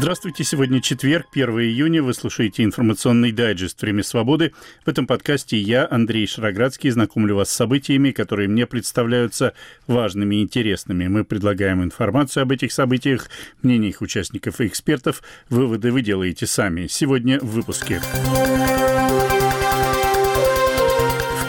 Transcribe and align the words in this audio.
Здравствуйте, 0.00 0.44
сегодня 0.44 0.80
четверг, 0.80 1.26
1 1.30 1.50
июня. 1.60 2.02
Вы 2.02 2.14
слушаете 2.14 2.64
информационный 2.64 3.32
дайджест 3.32 3.82
«Время 3.82 4.02
свободы». 4.02 4.54
В 4.82 4.88
этом 4.88 5.06
подкасте 5.06 5.58
я, 5.58 5.86
Андрей 5.90 6.26
Шароградский, 6.26 6.88
знакомлю 6.88 7.36
вас 7.36 7.50
с 7.50 7.54
событиями, 7.54 8.10
которые 8.10 8.48
мне 8.48 8.64
представляются 8.64 9.52
важными 9.86 10.36
и 10.36 10.42
интересными. 10.42 11.06
Мы 11.06 11.24
предлагаем 11.24 11.82
информацию 11.82 12.44
об 12.44 12.52
этих 12.52 12.72
событиях, 12.72 13.28
мнения 13.62 13.90
их 13.90 14.00
участников 14.00 14.62
и 14.62 14.68
экспертов. 14.68 15.22
Выводы 15.50 15.92
вы 15.92 16.00
делаете 16.00 16.46
сами. 16.46 16.86
Сегодня 16.86 17.38
в 17.38 17.50
выпуске. 17.50 18.00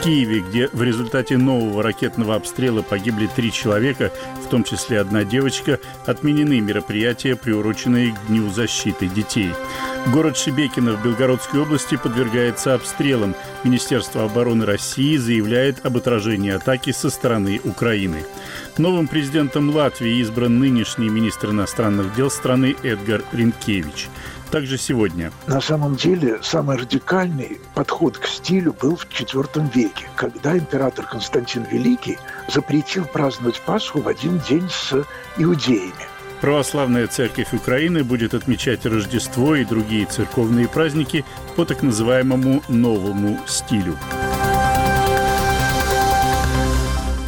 Киеве, 0.01 0.39
где 0.39 0.67
в 0.73 0.81
результате 0.81 1.37
нового 1.37 1.83
ракетного 1.83 2.33
обстрела 2.33 2.81
погибли 2.81 3.27
три 3.27 3.51
человека, 3.51 4.11
в 4.43 4.49
том 4.49 4.63
числе 4.63 4.99
одна 4.99 5.23
девочка, 5.23 5.79
отменены 6.07 6.59
мероприятия, 6.59 7.35
приуроченные 7.35 8.11
к 8.11 8.27
Дню 8.27 8.49
защиты 8.49 9.07
детей. 9.07 9.51
Город 10.11 10.37
Шебекино 10.37 10.93
в 10.93 11.03
Белгородской 11.03 11.61
области 11.61 11.97
подвергается 11.97 12.73
обстрелам. 12.73 13.35
Министерство 13.63 14.23
обороны 14.23 14.65
России 14.65 15.17
заявляет 15.17 15.85
об 15.85 15.97
отражении 15.97 16.51
атаки 16.51 16.91
со 16.91 17.09
стороны 17.09 17.61
Украины. 17.63 18.23
Новым 18.77 19.07
президентом 19.07 19.69
Латвии 19.69 20.19
избран 20.21 20.59
нынешний 20.59 21.09
министр 21.09 21.51
иностранных 21.51 22.15
дел 22.15 22.31
страны 22.31 22.75
Эдгар 22.83 23.23
Ринкевич 23.31 24.09
также 24.51 24.77
сегодня. 24.77 25.31
На 25.47 25.61
самом 25.61 25.95
деле, 25.95 26.39
самый 26.43 26.77
радикальный 26.77 27.59
подход 27.73 28.17
к 28.17 28.27
стилю 28.27 28.73
был 28.73 28.97
в 28.97 29.07
IV 29.07 29.73
веке, 29.73 30.07
когда 30.15 30.57
император 30.57 31.05
Константин 31.05 31.63
Великий 31.71 32.19
запретил 32.49 33.05
праздновать 33.05 33.61
Пасху 33.61 34.01
в 34.01 34.07
один 34.07 34.39
день 34.39 34.69
с 34.69 35.05
иудеями. 35.37 36.10
Православная 36.41 37.05
церковь 37.05 37.53
Украины 37.53 38.03
будет 38.03 38.33
отмечать 38.33 38.87
Рождество 38.87 39.55
и 39.55 39.63
другие 39.63 40.07
церковные 40.07 40.67
праздники 40.67 41.23
по 41.55 41.65
так 41.65 41.83
называемому 41.83 42.63
новому 42.67 43.39
стилю. 43.45 43.95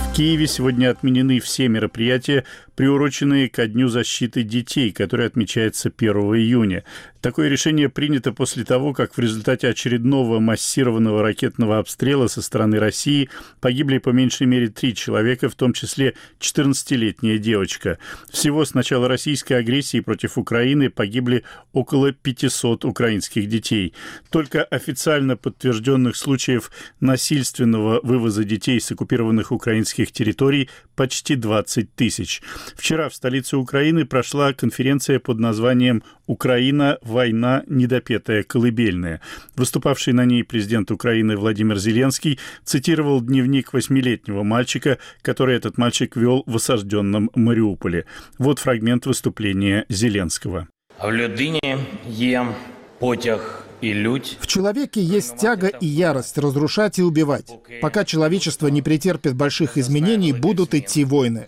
В 0.09 0.16
Киеве 0.16 0.47
сегодня 0.47 0.89
отменены 0.89 1.39
все 1.39 1.67
мероприятия, 1.67 2.44
приуроченные 2.75 3.49
ко 3.49 3.67
Дню 3.67 3.88
защиты 3.88 4.43
детей, 4.43 4.91
который 4.91 5.27
отмечается 5.27 5.91
1 5.95 6.13
июня. 6.35 6.83
Такое 7.21 7.47
решение 7.47 7.88
принято 7.88 8.33
после 8.33 8.65
того, 8.65 8.93
как 8.93 9.15
в 9.15 9.19
результате 9.19 9.69
очередного 9.69 10.39
массированного 10.39 11.21
ракетного 11.21 11.80
обстрела 11.80 12.27
со 12.27 12.41
стороны 12.41 12.80
России 12.80 13.30
погибли 13.61 13.97
по 13.99 14.09
меньшей 14.09 14.45
мере 14.45 14.67
три 14.67 14.93
человека, 14.93 15.47
в 15.47 15.55
том 15.55 15.73
числе 15.73 16.15
14-летняя 16.39 17.38
девочка. 17.38 17.97
Всего 18.30 18.65
с 18.65 18.73
начала 18.73 19.08
российской 19.08 19.53
агрессии 19.53 20.02
против 20.02 20.37
Украины 20.37 20.89
погибли 20.89 21.43
около 21.71 22.11
500 22.11 22.83
украинских 22.83 23.47
детей. 23.47 23.93
Только 24.30 24.63
официально 24.63 25.37
подтвержденных 25.37 26.17
случаев 26.17 26.71
насильственного 26.99 28.02
вывоза 28.03 28.43
детей 28.43 28.81
с 28.81 28.91
оккупированных 28.91 29.52
украинских 29.52 30.11
территорий 30.11 30.69
почти 30.95 31.35
20 31.35 31.95
тысяч. 31.95 32.41
Вчера 32.75 33.09
в 33.09 33.14
столице 33.14 33.58
Украины 33.58 34.06
прошла 34.06 34.53
конференция 34.53 35.19
под 35.19 35.39
названием 35.39 36.03
«Украина. 36.28 36.97
Война. 37.02 37.64
Недопетая 37.67 38.44
колыбельная». 38.44 39.22
Выступавший 39.55 40.14
на 40.14 40.25
ней 40.25 40.44
президент 40.44 40.92
Украины 40.92 41.38
Владимир 41.38 41.78
Зеленский 41.78 42.39
цитировал 42.64 43.22
дневник 43.22 43.73
восьмилетнего 43.73 44.44
мальчика, 44.44 44.97
который 45.22 45.55
этот 45.55 45.78
мальчик 45.78 46.16
вел 46.16 46.44
в 46.45 46.55
осажденном 46.55 47.30
Мариуполе. 47.36 48.05
Вот 48.37 48.60
фрагмент 48.60 49.05
выступления 49.05 49.86
Зеленского. 49.89 50.67
В 51.04 51.11
людине 51.11 51.77
є 52.10 52.45
потяг 52.99 53.62
в 54.39 54.48
человеке 54.48 55.02
есть 55.02 55.36
тяга 55.36 55.67
и 55.67 55.86
ярость 55.86 56.38
разрушать 56.38 56.99
и 56.99 57.04
убивать. 57.04 57.52
Пока 57.82 58.05
человечество 58.05 58.67
не 58.67 58.82
претерпит 58.82 59.36
больших 59.36 59.77
изменений, 59.77 60.32
будут 60.32 60.73
идти 60.73 61.04
войны. 61.04 61.48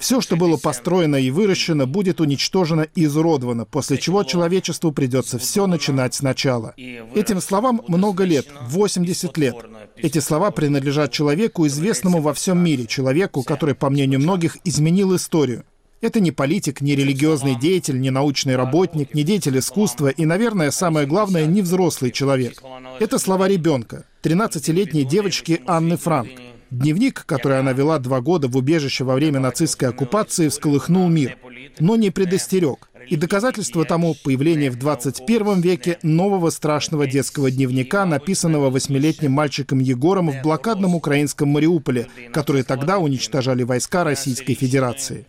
Все, 0.00 0.20
что 0.20 0.36
было 0.36 0.56
построено 0.56 1.16
и 1.16 1.30
выращено, 1.30 1.86
будет 1.86 2.20
уничтожено 2.20 2.88
и 2.94 3.04
изуродовано, 3.04 3.66
после 3.66 3.98
чего 3.98 4.24
человечеству 4.24 4.90
придется 4.90 5.38
все 5.38 5.66
начинать 5.66 6.14
сначала. 6.14 6.74
Этим 7.14 7.40
словам 7.40 7.80
много 7.86 8.24
лет, 8.24 8.46
80 8.62 9.36
лет. 9.38 9.54
Эти 9.96 10.18
слова 10.18 10.50
принадлежат 10.50 11.12
человеку, 11.12 11.66
известному 11.66 12.20
во 12.20 12.34
всем 12.34 12.58
мире, 12.58 12.86
человеку, 12.86 13.42
который, 13.42 13.74
по 13.74 13.90
мнению 13.90 14.20
многих, 14.20 14.56
изменил 14.64 15.14
историю. 15.14 15.64
Это 16.02 16.20
не 16.20 16.30
политик, 16.30 16.82
не 16.82 16.94
религиозный 16.94 17.58
деятель, 17.58 17.98
не 17.98 18.10
научный 18.10 18.56
работник, 18.56 19.14
не 19.14 19.22
деятель 19.22 19.58
искусства 19.58 20.08
и, 20.08 20.26
наверное, 20.26 20.70
самое 20.70 21.06
главное, 21.06 21.46
не 21.46 21.62
взрослый 21.62 22.10
человек. 22.10 22.62
Это 23.00 23.18
слова 23.18 23.48
ребенка, 23.48 24.04
13-летней 24.22 25.04
девочки 25.04 25.62
Анны 25.66 25.96
Франк. 25.96 26.30
Дневник, 26.70 27.24
который 27.24 27.60
она 27.60 27.72
вела 27.72 27.98
два 27.98 28.20
года 28.20 28.48
в 28.48 28.56
убежище 28.56 29.04
во 29.04 29.14
время 29.14 29.40
нацистской 29.40 29.88
оккупации, 29.88 30.48
всколыхнул 30.48 31.08
мир, 31.08 31.38
но 31.78 31.96
не 31.96 32.10
предостерег. 32.10 32.90
И 33.08 33.14
доказательство 33.14 33.84
тому 33.84 34.16
появление 34.24 34.70
в 34.70 34.76
21 34.76 35.60
веке 35.60 35.98
нового 36.02 36.50
страшного 36.50 37.06
детского 37.06 37.52
дневника, 37.52 38.04
написанного 38.04 38.68
восьмилетним 38.68 39.30
мальчиком 39.30 39.78
Егором 39.78 40.30
в 40.30 40.42
блокадном 40.42 40.96
украинском 40.96 41.48
Мариуполе, 41.50 42.08
который 42.32 42.64
тогда 42.64 42.98
уничтожали 42.98 43.62
войска 43.62 44.02
Российской 44.02 44.54
Федерации. 44.54 45.24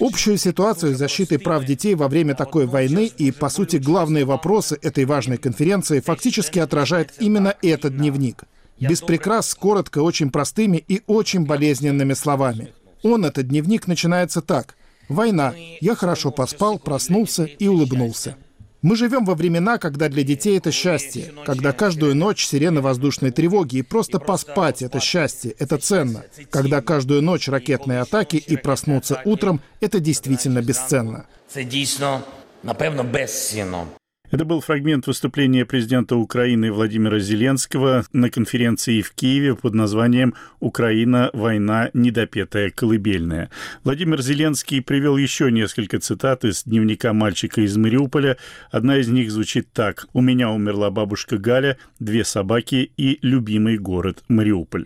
Общую 0.00 0.38
ситуацию 0.38 0.96
защиты 0.96 1.38
прав 1.38 1.64
детей 1.64 1.94
во 1.94 2.08
время 2.08 2.34
такой 2.34 2.66
войны 2.66 3.06
и, 3.06 3.30
по 3.30 3.48
сути, 3.48 3.76
главные 3.76 4.24
вопросы 4.24 4.78
этой 4.82 5.04
важной 5.04 5.38
конференции 5.38 6.00
фактически 6.00 6.58
отражает 6.58 7.14
именно 7.20 7.54
этот 7.62 7.96
дневник. 7.96 8.44
Без 8.80 9.00
прикрас, 9.00 9.54
коротко, 9.54 10.00
очень 10.00 10.30
простыми 10.30 10.76
и 10.76 11.02
очень 11.06 11.44
болезненными 11.44 12.14
словами. 12.14 12.72
Он, 13.02 13.24
этот 13.24 13.48
дневник, 13.48 13.86
начинается 13.86 14.40
так. 14.40 14.76
«Война. 15.08 15.54
Я 15.80 15.94
хорошо 15.94 16.30
поспал, 16.30 16.78
проснулся 16.78 17.44
и 17.44 17.66
улыбнулся». 17.66 18.36
Мы 18.80 18.94
живем 18.94 19.24
во 19.24 19.34
времена, 19.34 19.78
когда 19.78 20.08
для 20.08 20.22
детей 20.22 20.56
это 20.56 20.70
счастье, 20.70 21.32
когда 21.44 21.72
каждую 21.72 22.14
ночь 22.14 22.46
сирена 22.46 22.80
воздушной 22.80 23.32
тревоги, 23.32 23.78
и 23.78 23.82
просто 23.82 24.20
поспать— 24.20 24.82
это 24.82 25.00
счастье, 25.00 25.54
это 25.58 25.78
ценно. 25.78 26.24
Когда 26.50 26.80
каждую 26.80 27.22
ночь 27.22 27.48
ракетные 27.48 28.00
атаки 28.00 28.36
и 28.36 28.56
проснуться 28.56 29.20
утром— 29.24 29.60
это 29.80 29.98
действительно 29.98 30.62
бесценно. 30.62 31.24
Це 31.48 31.64
дійсно, 31.64 32.20
напевно, 32.62 33.04
безцінно. 33.04 33.86
Это 34.30 34.44
был 34.44 34.60
фрагмент 34.60 35.06
выступления 35.06 35.64
президента 35.64 36.16
Украины 36.16 36.70
Владимира 36.70 37.18
Зеленского 37.18 38.04
на 38.12 38.28
конференции 38.28 39.00
в 39.00 39.12
Киеве 39.12 39.54
под 39.54 39.72
названием 39.72 40.34
«Украина. 40.60 41.30
Война. 41.32 41.88
Недопетая 41.94 42.68
колыбельная». 42.68 43.48
Владимир 43.84 44.20
Зеленский 44.20 44.82
привел 44.82 45.16
еще 45.16 45.50
несколько 45.50 45.98
цитат 45.98 46.44
из 46.44 46.64
дневника 46.64 47.14
мальчика 47.14 47.62
из 47.62 47.74
Мариуполя. 47.78 48.36
Одна 48.70 48.98
из 48.98 49.08
них 49.08 49.30
звучит 49.30 49.72
так. 49.72 50.06
«У 50.12 50.20
меня 50.20 50.50
умерла 50.50 50.90
бабушка 50.90 51.38
Галя, 51.38 51.78
две 51.98 52.22
собаки 52.22 52.92
и 52.98 53.18
любимый 53.22 53.78
город 53.78 54.24
Мариуполь». 54.28 54.84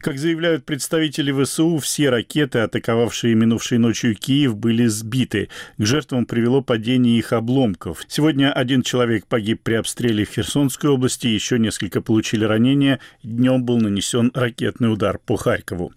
Как 0.00 0.18
заявляют 0.18 0.64
представители 0.64 1.30
ВСУ, 1.32 1.78
все 1.78 2.10
ракеты, 2.10 2.60
атаковавшие 2.60 3.34
минувшей 3.34 3.78
ночью 3.78 4.14
Киев, 4.16 4.56
были 4.56 4.86
сбиты. 4.86 5.48
К 5.78 5.84
жертвам 5.84 6.26
привело 6.26 6.62
падение 6.62 7.18
их 7.18 7.32
обломков. 7.32 8.04
Сегодня 8.08 8.52
один 8.52 8.82
человек 8.82 9.26
погиб 9.26 9.60
при 9.62 9.74
обстреле 9.74 10.24
Херсонской 10.24 10.90
области, 10.90 11.26
еще 11.26 11.58
несколько 11.58 12.00
получили 12.00 12.44
ранения. 12.44 12.98
Днем 13.22 13.64
был 13.64 13.78
нанесен 13.78 14.30
ракетный 14.34 14.92
удар 14.92 15.18
по 15.18 15.36
Харькову. 15.36 15.92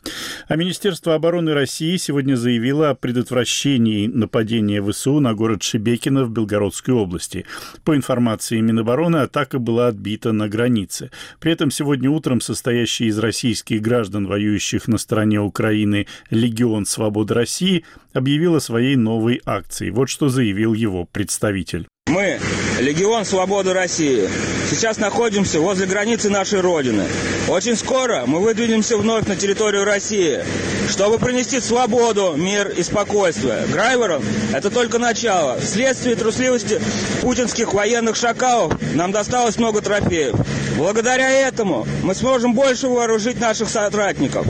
А 0.47 0.57
Министерство 0.57 1.15
обороны 1.15 1.55
России 1.55 1.97
сегодня 1.97 2.35
заявило 2.35 2.91
о 2.91 2.95
предотвращении 2.95 4.05
нападения 4.05 4.79
ВСУ 4.83 5.19
на 5.19 5.33
город 5.33 5.63
Шебекино 5.63 6.23
в 6.23 6.29
Белгородской 6.29 6.93
области. 6.93 7.45
По 7.83 7.95
информации 7.95 8.59
Минобороны, 8.59 9.17
атака 9.17 9.57
была 9.57 9.87
отбита 9.87 10.33
на 10.33 10.47
границе. 10.47 11.09
При 11.39 11.51
этом 11.51 11.71
сегодня 11.71 12.11
утром 12.11 12.41
состоящий 12.41 13.05
из 13.05 13.17
российских 13.17 13.81
граждан, 13.81 14.27
воюющих 14.27 14.87
на 14.87 14.99
стороне 14.99 15.41
Украины 15.41 16.05
«Легион 16.29 16.85
Свободы 16.85 17.33
России», 17.33 17.83
объявил 18.13 18.55
о 18.55 18.61
своей 18.61 18.95
новой 18.95 19.41
акции. 19.45 19.89
Вот 19.89 20.09
что 20.09 20.29
заявил 20.29 20.75
его 20.75 21.05
представитель. 21.05 21.87
Мы, 22.07 22.39
Легион 22.79 23.25
Свободы 23.25 23.73
России, 23.73 24.29
сейчас 24.69 24.97
находимся 24.97 25.59
возле 25.59 25.87
границы 25.87 26.29
нашей 26.29 26.61
Родины. 26.61 27.05
Очень 27.47 27.75
скоро 27.75 28.25
мы 28.27 28.41
выдвинемся 28.41 28.95
вновь 28.97 29.25
на 29.25 29.35
территорию 29.35 29.85
России, 29.85 30.45
чтобы 30.87 31.17
принести 31.17 31.59
свободу, 31.59 32.35
мир 32.37 32.69
и 32.69 32.83
спокойствие. 32.83 33.65
Грайверов– 33.71 34.23
это 34.53 34.69
только 34.69 34.99
начало. 34.99 35.59
Вследствие 35.59 36.15
трусливости 36.15 36.79
путинских 37.23 37.73
военных 37.73 38.15
шакалов 38.15 38.73
нам 38.93 39.11
досталось 39.11 39.57
много 39.57 39.81
трофеев. 39.81 40.35
Благодаря 40.77 41.31
этому 41.31 41.87
мы 42.03 42.13
сможем 42.13 42.53
больше 42.53 42.87
вооружить 42.87 43.39
наших 43.39 43.67
соратников. 43.67 44.45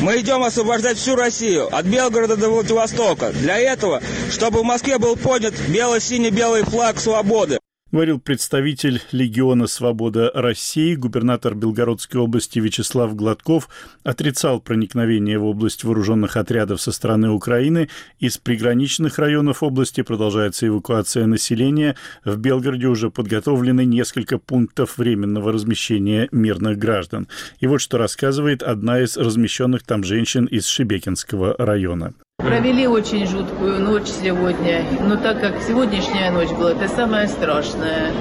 Мы 0.00 0.20
идем 0.20 0.44
освобождать 0.44 0.96
всю 0.96 1.16
Россию, 1.16 1.74
от 1.74 1.84
Белгорода 1.86 2.36
до 2.36 2.50
Владивостока. 2.50 3.30
Для 3.32 3.58
этого, 3.58 4.00
чтобы 4.30 4.60
в 4.60 4.64
Москве 4.64 4.98
был 4.98 5.16
поднят 5.16 5.54
бело-синий-белый 5.68 6.62
флаг 6.62 6.98
свободы 7.00 7.58
говорил 7.90 8.20
представитель 8.20 9.00
Легиона 9.12 9.66
«Свобода 9.66 10.30
России», 10.34 10.94
губернатор 10.94 11.54
Белгородской 11.54 12.20
области 12.20 12.58
Вячеслав 12.58 13.16
Гладков, 13.16 13.68
отрицал 14.04 14.60
проникновение 14.60 15.38
в 15.38 15.46
область 15.46 15.84
вооруженных 15.84 16.36
отрядов 16.36 16.80
со 16.80 16.92
стороны 16.92 17.30
Украины. 17.30 17.88
Из 18.18 18.38
приграничных 18.38 19.18
районов 19.18 19.62
области 19.62 20.02
продолжается 20.02 20.66
эвакуация 20.66 21.26
населения. 21.26 21.96
В 22.24 22.36
Белгороде 22.36 22.86
уже 22.86 23.10
подготовлены 23.10 23.84
несколько 23.84 24.38
пунктов 24.38 24.98
временного 24.98 25.52
размещения 25.52 26.28
мирных 26.30 26.78
граждан. 26.78 27.28
И 27.60 27.66
вот 27.66 27.80
что 27.80 27.98
рассказывает 27.98 28.62
одна 28.62 29.00
из 29.00 29.16
размещенных 29.16 29.82
там 29.82 30.04
женщин 30.04 30.44
из 30.44 30.66
Шебекинского 30.66 31.54
района. 31.58 32.14
Провели 32.38 32.86
очень 32.86 33.26
жуткую 33.26 33.80
ночь 33.80 34.06
сегодня, 34.06 34.84
но 35.00 35.16
так 35.16 35.40
как 35.40 35.60
сегодняшняя 35.60 36.30
ночь 36.30 36.50
была, 36.50 36.70
это 36.70 36.86
самое 36.86 37.26
страшное. 37.26 38.12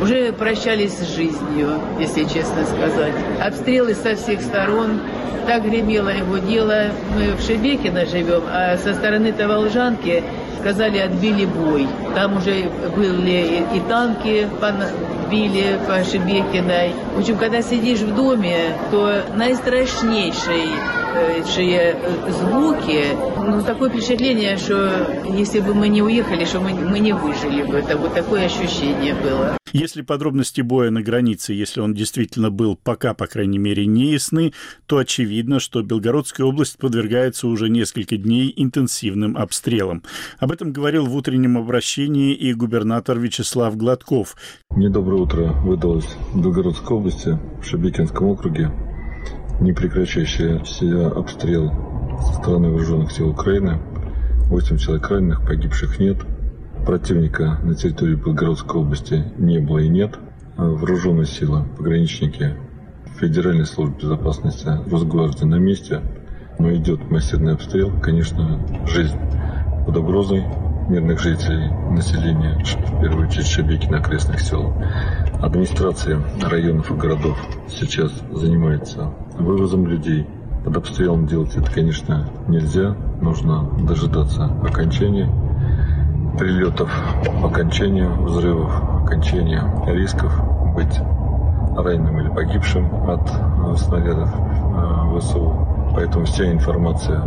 Уже 0.00 0.32
прощались 0.32 0.96
с 0.96 1.16
жизнью, 1.16 1.80
если 1.98 2.22
честно 2.22 2.64
сказать. 2.64 3.12
Обстрелы 3.40 3.94
со 3.94 4.14
всех 4.14 4.40
сторон, 4.40 5.00
так 5.48 5.64
гремело 5.64 6.10
его 6.10 6.38
дело. 6.38 6.92
Мы 7.16 7.32
в 7.34 7.40
Шебекино 7.40 8.06
живем, 8.06 8.44
а 8.48 8.78
со 8.78 8.94
стороны 8.94 9.32
Таволжанки, 9.32 10.22
сказали, 10.60 10.98
отбили 10.98 11.44
бой. 11.44 11.88
Там 12.14 12.36
уже 12.36 12.70
были 12.94 13.64
и 13.74 13.80
танки 13.88 14.48
били 15.28 15.76
по 15.88 16.04
Шебекиной. 16.04 16.92
В 17.16 17.18
общем, 17.18 17.36
когда 17.36 17.62
сидишь 17.62 17.98
в 17.98 18.14
доме, 18.14 18.76
то 18.92 19.22
наистрашнейший 19.34 20.70
э, 21.14 21.42
звуки. 22.30 23.06
Ну, 23.36 23.62
такое 23.62 23.90
впечатление, 23.90 24.56
что 24.56 25.06
если 25.28 25.60
бы 25.60 25.74
мы 25.74 25.88
не 25.88 26.02
уехали, 26.02 26.44
что 26.44 26.60
мы, 26.60 26.72
мы 26.72 26.98
не 26.98 27.12
выжили 27.12 27.62
бы. 27.62 27.78
Это 27.78 27.96
вот 27.96 28.14
такое 28.14 28.46
ощущение 28.46 29.14
было. 29.14 29.56
Если 29.72 30.02
подробности 30.02 30.62
боя 30.62 30.90
на 30.90 31.02
границе, 31.02 31.52
если 31.52 31.80
он 31.80 31.94
действительно 31.94 32.50
был 32.50 32.76
пока, 32.76 33.14
по 33.14 33.26
крайней 33.26 33.58
мере, 33.58 33.86
не 33.86 34.12
ясны, 34.12 34.52
то 34.86 34.98
очевидно, 34.98 35.60
что 35.60 35.82
Белгородская 35.82 36.46
область 36.46 36.78
подвергается 36.78 37.46
уже 37.46 37.68
несколько 37.68 38.16
дней 38.16 38.52
интенсивным 38.56 39.36
обстрелам. 39.36 40.02
Об 40.38 40.50
этом 40.50 40.72
говорил 40.72 41.06
в 41.06 41.14
утреннем 41.14 41.56
обращении 41.56 42.34
и 42.34 42.52
губернатор 42.52 43.18
Вячеслав 43.18 43.76
Гладков. 43.76 44.36
Недоброе 44.74 45.20
утро 45.20 45.52
выдалось 45.62 46.16
в 46.32 46.42
Белгородской 46.42 46.96
области, 46.96 47.38
в 47.62 47.64
Шебекинском 47.64 48.26
округе 48.26 48.70
непрекращающийся 49.60 51.08
обстрел 51.08 51.72
со 52.20 52.34
стороны 52.34 52.70
вооруженных 52.70 53.12
сил 53.12 53.30
Украины. 53.30 53.78
8 54.48 54.76
человек 54.78 55.08
раненых, 55.08 55.46
погибших 55.46 55.98
нет. 56.00 56.18
Противника 56.84 57.58
на 57.62 57.74
территории 57.74 58.14
Белгородской 58.14 58.80
области 58.80 59.24
не 59.38 59.58
было 59.58 59.78
и 59.78 59.88
нет. 59.88 60.18
Вооруженные 60.56 61.26
силы, 61.26 61.64
пограничники, 61.76 62.54
Федеральной 63.18 63.66
службы 63.66 64.00
безопасности, 64.00 64.68
Росгвардии 64.90 65.44
на 65.44 65.56
месте. 65.56 66.00
Но 66.58 66.74
идет 66.74 67.10
массированный 67.10 67.54
обстрел. 67.54 67.92
Конечно, 68.00 68.60
жизнь 68.86 69.18
под 69.86 69.96
угрозой 69.96 70.44
мирных 70.88 71.20
жителей, 71.20 71.70
населения, 71.92 72.58
в 72.64 73.00
первую 73.00 73.28
очередь 73.28 73.46
Шебекина, 73.46 73.98
окрестных 73.98 74.40
сел. 74.40 74.74
Администрация 75.40 76.20
районов 76.42 76.90
и 76.90 76.94
городов 76.94 77.38
сейчас 77.68 78.12
занимается 78.32 79.14
вывозом 79.40 79.86
людей. 79.86 80.26
Под 80.64 80.76
обстрелом 80.76 81.26
делать 81.26 81.56
это, 81.56 81.70
конечно, 81.70 82.28
нельзя. 82.46 82.94
Нужно 83.20 83.68
дожидаться 83.80 84.44
окончания 84.62 85.28
прилетов, 86.38 86.90
окончания 87.42 88.08
взрывов, 88.08 88.72
окончания 89.04 89.62
рисков 89.86 90.32
быть 90.74 91.00
раненым 91.76 92.20
или 92.20 92.28
погибшим 92.28 92.86
от 93.08 93.30
э, 93.30 93.76
снарядов 93.76 94.30
э, 94.32 95.18
ВСУ. 95.18 95.52
Поэтому 95.94 96.24
вся 96.24 96.50
информация 96.52 97.22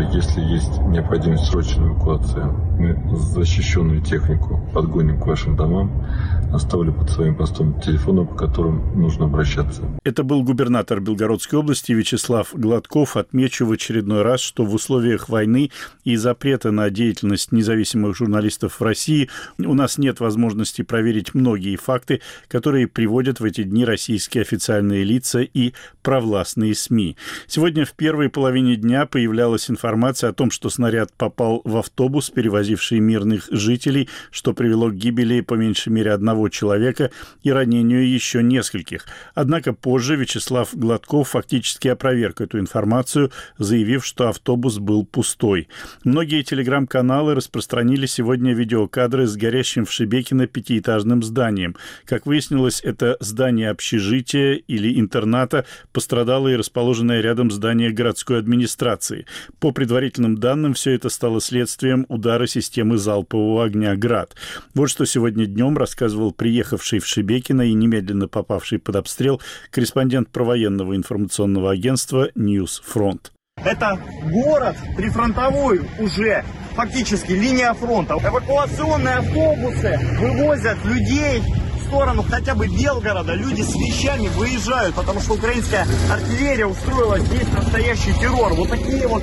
если 0.00 0.40
есть 0.40 0.78
необходимость 0.88 1.46
срочной 1.46 1.88
эвакуации, 1.88 2.42
мы 2.78 3.16
защищенную 3.16 4.02
технику 4.02 4.60
подгоним 4.74 5.18
к 5.20 5.26
вашим 5.26 5.56
домам, 5.56 6.04
оставлю 6.52 6.92
под 6.92 7.10
своим 7.10 7.34
постом 7.34 7.80
телефоны, 7.80 8.26
по 8.26 8.34
которым 8.34 9.00
нужно 9.00 9.24
обращаться. 9.24 9.82
Это 10.04 10.22
был 10.24 10.42
губернатор 10.42 11.00
Белгородской 11.00 11.58
области 11.58 11.92
Вячеслав 11.92 12.50
Гладков. 12.54 13.16
Отмечу 13.16 13.66
в 13.66 13.72
очередной 13.72 14.22
раз, 14.22 14.40
что 14.40 14.64
в 14.64 14.74
условиях 14.74 15.28
войны 15.28 15.70
и 16.04 16.16
запрета 16.16 16.70
на 16.70 16.90
деятельность 16.90 17.52
независимых 17.52 18.16
журналистов 18.16 18.78
в 18.78 18.82
России 18.82 19.30
у 19.58 19.74
нас 19.74 19.98
нет 19.98 20.20
возможности 20.20 20.82
проверить 20.82 21.34
многие 21.34 21.76
факты, 21.76 22.20
которые 22.48 22.86
приводят 22.86 23.40
в 23.40 23.44
эти 23.44 23.62
дни 23.62 23.84
российские 23.84 24.42
официальные 24.42 25.04
лица 25.04 25.40
и 25.40 25.72
провластные 26.02 26.74
СМИ. 26.74 27.16
Сегодня 27.46 27.84
в 27.84 27.92
первой 27.94 28.28
половине 28.28 28.76
дня 28.76 29.06
появлялась 29.06 29.70
информация 29.70 29.85
о 30.28 30.32
том, 30.32 30.50
что 30.50 30.70
снаряд 30.70 31.12
попал 31.16 31.62
в 31.64 31.76
автобус, 31.76 32.30
перевозивший 32.30 33.00
мирных 33.00 33.48
жителей, 33.50 34.08
что 34.30 34.52
привело 34.52 34.90
к 34.90 34.94
гибели 34.94 35.40
по 35.40 35.54
меньшей 35.54 35.92
мере 35.92 36.12
одного 36.12 36.48
человека 36.48 37.10
и 37.42 37.50
ранению 37.50 38.08
еще 38.08 38.42
нескольких. 38.42 39.06
Однако 39.34 39.72
позже 39.72 40.16
Вячеслав 40.16 40.74
Гладков 40.74 41.30
фактически 41.30 41.88
опроверг 41.88 42.40
эту 42.40 42.58
информацию, 42.58 43.30
заявив, 43.58 44.04
что 44.04 44.28
автобус 44.28 44.78
был 44.78 45.04
пустой. 45.04 45.68
Многие 46.04 46.42
телеграм-каналы 46.42 47.34
распространили 47.34 48.06
сегодня 48.06 48.54
видеокадры 48.54 49.26
с 49.26 49.36
горящим 49.36 49.84
в 49.84 49.92
Шебекино 49.92 50.46
пятиэтажным 50.46 51.22
зданием. 51.22 51.76
Как 52.04 52.26
выяснилось, 52.26 52.80
это 52.82 53.16
здание 53.20 53.70
общежития 53.70 54.54
или 54.54 54.98
интерната, 54.98 55.66
пострадало 55.92 56.48
и 56.48 56.56
расположенное 56.56 57.20
рядом 57.20 57.50
здание 57.50 57.90
городской 57.90 58.38
администрации. 58.38 59.26
По 59.60 59.72
предварительным 59.76 60.38
данным, 60.38 60.72
все 60.72 60.94
это 60.94 61.10
стало 61.10 61.38
следствием 61.38 62.06
удара 62.08 62.46
системы 62.46 62.96
залпового 62.96 63.62
огня 63.62 63.94
«Град». 63.94 64.34
Вот 64.74 64.88
что 64.88 65.04
сегодня 65.04 65.44
днем 65.44 65.76
рассказывал 65.76 66.32
приехавший 66.32 66.98
в 66.98 67.06
Шебекино 67.06 67.60
и 67.60 67.74
немедленно 67.74 68.26
попавший 68.26 68.78
под 68.78 68.96
обстрел 68.96 69.40
корреспондент 69.70 70.30
про 70.30 70.48
военного 70.48 70.96
информационного 70.96 71.72
агентства 71.72 72.30
«News 72.34 72.82
Front». 72.86 73.32
Это 73.62 74.00
город 74.32 74.76
прифронтовой 74.96 75.82
уже, 75.98 76.42
фактически 76.74 77.32
линия 77.32 77.74
фронта. 77.74 78.14
Эвакуационные 78.14 79.16
автобусы 79.16 79.98
вывозят 80.18 80.82
людей 80.86 81.42
в 81.74 81.88
сторону 81.88 82.22
хотя 82.22 82.54
бы 82.54 82.66
Белгорода. 82.66 83.34
Люди 83.34 83.60
с 83.60 83.74
вещами 83.74 84.28
выезжают, 84.28 84.94
потому 84.94 85.20
что 85.20 85.34
украинская 85.34 85.86
артиллерия 86.10 86.66
устроила 86.66 87.18
здесь 87.18 87.48
настоящий 87.52 88.14
террор. 88.14 88.54
Вот 88.54 88.70
такие 88.70 89.06
вот 89.06 89.22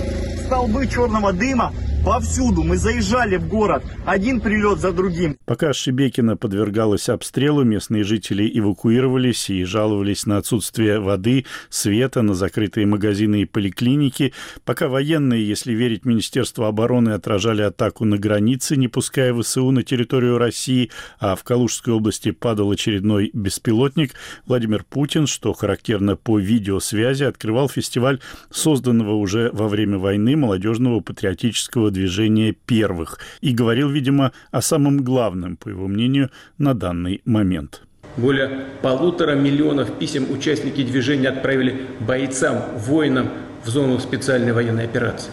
столбы 0.53 0.85
черного 0.85 1.33
дыма 1.33 1.73
Повсюду 2.05 2.63
мы 2.63 2.75
заезжали 2.75 3.37
в 3.37 3.47
город, 3.47 3.81
один 4.05 4.41
прилет 4.41 4.79
за 4.79 4.91
другим. 4.91 5.37
Пока 5.45 5.71
Шебекино 5.71 6.35
подвергалась 6.35 7.07
обстрелу, 7.07 7.63
местные 7.63 8.03
жители 8.03 8.51
эвакуировались 8.53 9.49
и 9.49 9.63
жаловались 9.63 10.25
на 10.25 10.35
отсутствие 10.35 10.99
воды, 10.99 11.45
света, 11.69 12.21
на 12.21 12.33
закрытые 12.33 12.85
магазины 12.87 13.43
и 13.43 13.45
поликлиники. 13.45 14.33
Пока 14.65 14.89
военные, 14.89 15.47
если 15.47 15.71
верить 15.71 16.03
Министерству 16.03 16.65
обороны, 16.65 17.11
отражали 17.11 17.61
атаку 17.61 18.03
на 18.03 18.17
границе, 18.17 18.75
не 18.75 18.89
пуская 18.89 19.33
ВСУ 19.33 19.71
на 19.71 19.83
территорию 19.83 20.37
России, 20.37 20.91
а 21.21 21.37
в 21.37 21.45
Калужской 21.45 21.93
области 21.93 22.31
падал 22.31 22.69
очередной 22.69 23.31
беспилотник, 23.33 24.11
Владимир 24.45 24.83
Путин, 24.83 25.25
что 25.25 25.53
характерно 25.53 26.17
по 26.17 26.37
видеосвязи, 26.37 27.23
открывал 27.23 27.69
фестиваль 27.69 28.19
созданного 28.51 29.13
уже 29.13 29.51
во 29.53 29.69
время 29.69 29.99
войны 29.99 30.35
молодежного 30.35 30.99
патриотического 30.99 31.92
движения 31.93 32.51
первых 32.51 33.19
и 33.39 33.53
говорил, 33.53 33.89
видимо, 33.89 34.33
о 34.51 34.61
самом 34.61 35.03
главном, 35.03 35.55
по 35.55 35.69
его 35.69 35.87
мнению, 35.87 36.29
на 36.57 36.73
данный 36.73 37.21
момент. 37.23 37.83
Более 38.17 38.65
полутора 38.81 39.35
миллионов 39.35 39.97
писем 39.97 40.29
участники 40.29 40.83
движения 40.83 41.29
отправили 41.29 41.87
бойцам, 41.99 42.61
воинам 42.75 43.29
в 43.63 43.69
зону 43.69 43.99
специальной 43.99 44.51
военной 44.51 44.83
операции. 44.83 45.31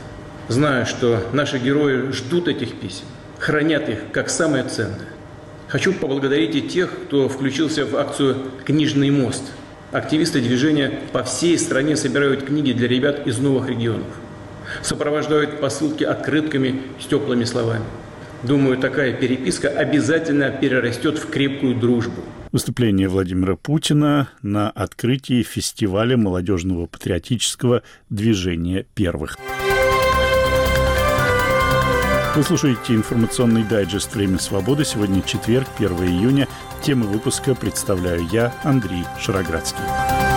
Знаю, 0.48 0.86
что 0.86 1.22
наши 1.32 1.58
герои 1.58 2.10
ждут 2.12 2.48
этих 2.48 2.74
писем, 2.74 3.04
хранят 3.38 3.88
их 3.88 3.98
как 4.12 4.30
самое 4.30 4.64
ценное. 4.64 5.08
Хочу 5.68 5.92
поблагодарить 5.92 6.56
и 6.56 6.62
тех, 6.62 6.90
кто 7.06 7.28
включился 7.28 7.84
в 7.84 7.96
акцию 7.96 8.36
«Книжный 8.64 9.10
мост». 9.10 9.52
Активисты 9.92 10.40
движения 10.40 11.00
по 11.12 11.22
всей 11.22 11.58
стране 11.58 11.96
собирают 11.96 12.44
книги 12.44 12.72
для 12.72 12.88
ребят 12.88 13.26
из 13.26 13.38
новых 13.38 13.68
регионов 13.68 14.06
сопровождают 14.82 15.60
посылки 15.60 16.04
открытками 16.04 16.82
с 17.00 17.06
теплыми 17.06 17.44
словами. 17.44 17.84
Думаю, 18.42 18.78
такая 18.78 19.12
переписка 19.12 19.68
обязательно 19.68 20.50
перерастет 20.50 21.18
в 21.18 21.28
крепкую 21.30 21.74
дружбу. 21.74 22.22
Выступление 22.52 23.08
Владимира 23.08 23.54
Путина 23.54 24.30
на 24.42 24.70
открытии 24.70 25.42
фестиваля 25.42 26.16
молодежного 26.16 26.86
патриотического 26.86 27.82
движения 28.08 28.86
первых. 28.94 29.38
Вы 32.34 32.44
слушаете 32.44 32.94
информационный 32.94 33.64
дайджест 33.64 34.14
«Время 34.14 34.38
свободы». 34.38 34.84
Сегодня 34.84 35.20
четверг, 35.20 35.66
1 35.78 35.90
июня. 35.98 36.48
Тему 36.82 37.06
выпуска 37.06 37.54
представляю 37.54 38.26
я, 38.32 38.54
Андрей 38.62 39.04
Шароградский. 39.20 40.29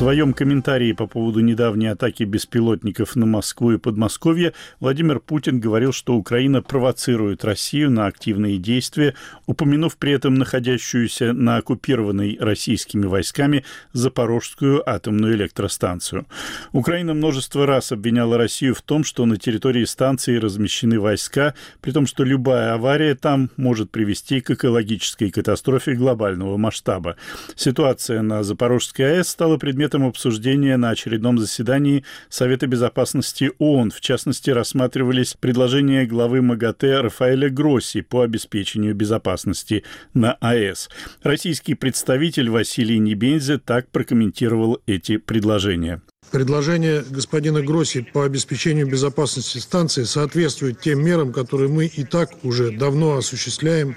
Своем 0.00 0.32
комментарии 0.32 0.92
по 0.92 1.06
поводу 1.06 1.40
недавней 1.40 1.88
атаки 1.88 2.22
беспилотников 2.22 3.16
на 3.16 3.26
Москву 3.26 3.72
и 3.72 3.76
Подмосковье 3.76 4.54
Владимир 4.80 5.20
Путин 5.20 5.60
говорил, 5.60 5.92
что 5.92 6.14
Украина 6.14 6.62
провоцирует 6.62 7.44
Россию 7.44 7.90
на 7.90 8.06
активные 8.06 8.56
действия, 8.56 9.14
упомянув 9.44 9.98
при 9.98 10.12
этом 10.12 10.36
находящуюся 10.36 11.34
на 11.34 11.58
оккупированной 11.58 12.38
российскими 12.40 13.04
войсками 13.04 13.62
Запорожскую 13.92 14.88
атомную 14.88 15.34
электростанцию. 15.34 16.24
Украина 16.72 17.12
множество 17.12 17.66
раз 17.66 17.92
обвиняла 17.92 18.38
Россию 18.38 18.74
в 18.74 18.80
том, 18.80 19.04
что 19.04 19.26
на 19.26 19.36
территории 19.36 19.84
станции 19.84 20.38
размещены 20.38 20.98
войска, 20.98 21.52
при 21.82 21.90
том, 21.90 22.06
что 22.06 22.24
любая 22.24 22.72
авария 22.72 23.14
там 23.16 23.50
может 23.58 23.90
привести 23.90 24.40
к 24.40 24.52
экологической 24.52 25.30
катастрофе 25.30 25.92
глобального 25.92 26.56
масштаба. 26.56 27.16
Ситуация 27.54 28.22
на 28.22 28.42
Запорожской 28.42 29.18
АЭС 29.18 29.28
стала 29.28 29.58
предметом 29.58 29.89
предметом 29.90 30.06
обсуждения 30.06 30.76
на 30.76 30.90
очередном 30.90 31.38
заседании 31.38 32.04
Совета 32.28 32.66
безопасности 32.66 33.50
ООН. 33.58 33.90
В 33.90 34.00
частности, 34.00 34.50
рассматривались 34.50 35.34
предложения 35.34 36.06
главы 36.06 36.42
МАГАТЭ 36.42 37.00
Рафаэля 37.00 37.50
Гросси 37.50 38.02
по 38.02 38.22
обеспечению 38.22 38.94
безопасности 38.94 39.82
на 40.14 40.34
АЭС. 40.34 40.90
Российский 41.22 41.74
представитель 41.74 42.50
Василий 42.50 42.98
Небензе 42.98 43.58
так 43.58 43.88
прокомментировал 43.90 44.78
эти 44.86 45.16
предложения. 45.16 46.00
Предложение 46.30 47.02
господина 47.10 47.60
Гросси 47.60 48.02
по 48.02 48.24
обеспечению 48.24 48.86
безопасности 48.86 49.58
станции 49.58 50.04
соответствует 50.04 50.80
тем 50.80 51.04
мерам, 51.04 51.32
которые 51.32 51.68
мы 51.68 51.86
и 51.86 52.04
так 52.04 52.30
уже 52.44 52.70
давно 52.70 53.16
осуществляем 53.16 53.96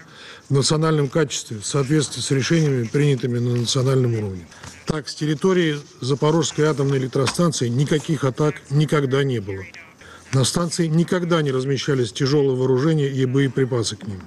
в 0.49 0.53
национальном 0.53 1.09
качестве 1.09 1.59
в 1.59 1.65
соответствии 1.65 2.21
с 2.21 2.31
решениями, 2.31 2.85
принятыми 2.85 3.37
на 3.37 3.55
национальном 3.57 4.15
уровне. 4.15 4.47
Так, 4.87 5.09
с 5.09 5.13
территории 5.13 5.77
Запорожской 6.01 6.65
атомной 6.65 6.97
электростанции 6.97 7.67
никаких 7.67 8.23
атак 8.23 8.55
никогда 8.71 9.23
не 9.23 9.39
было. 9.39 9.63
На 10.33 10.43
станции 10.43 10.87
никогда 10.87 11.43
не 11.43 11.51
размещались 11.51 12.11
тяжелые 12.11 12.55
вооружения 12.55 13.09
и 13.09 13.25
боеприпасы 13.25 13.95
к 13.95 14.07
ним. 14.07 14.23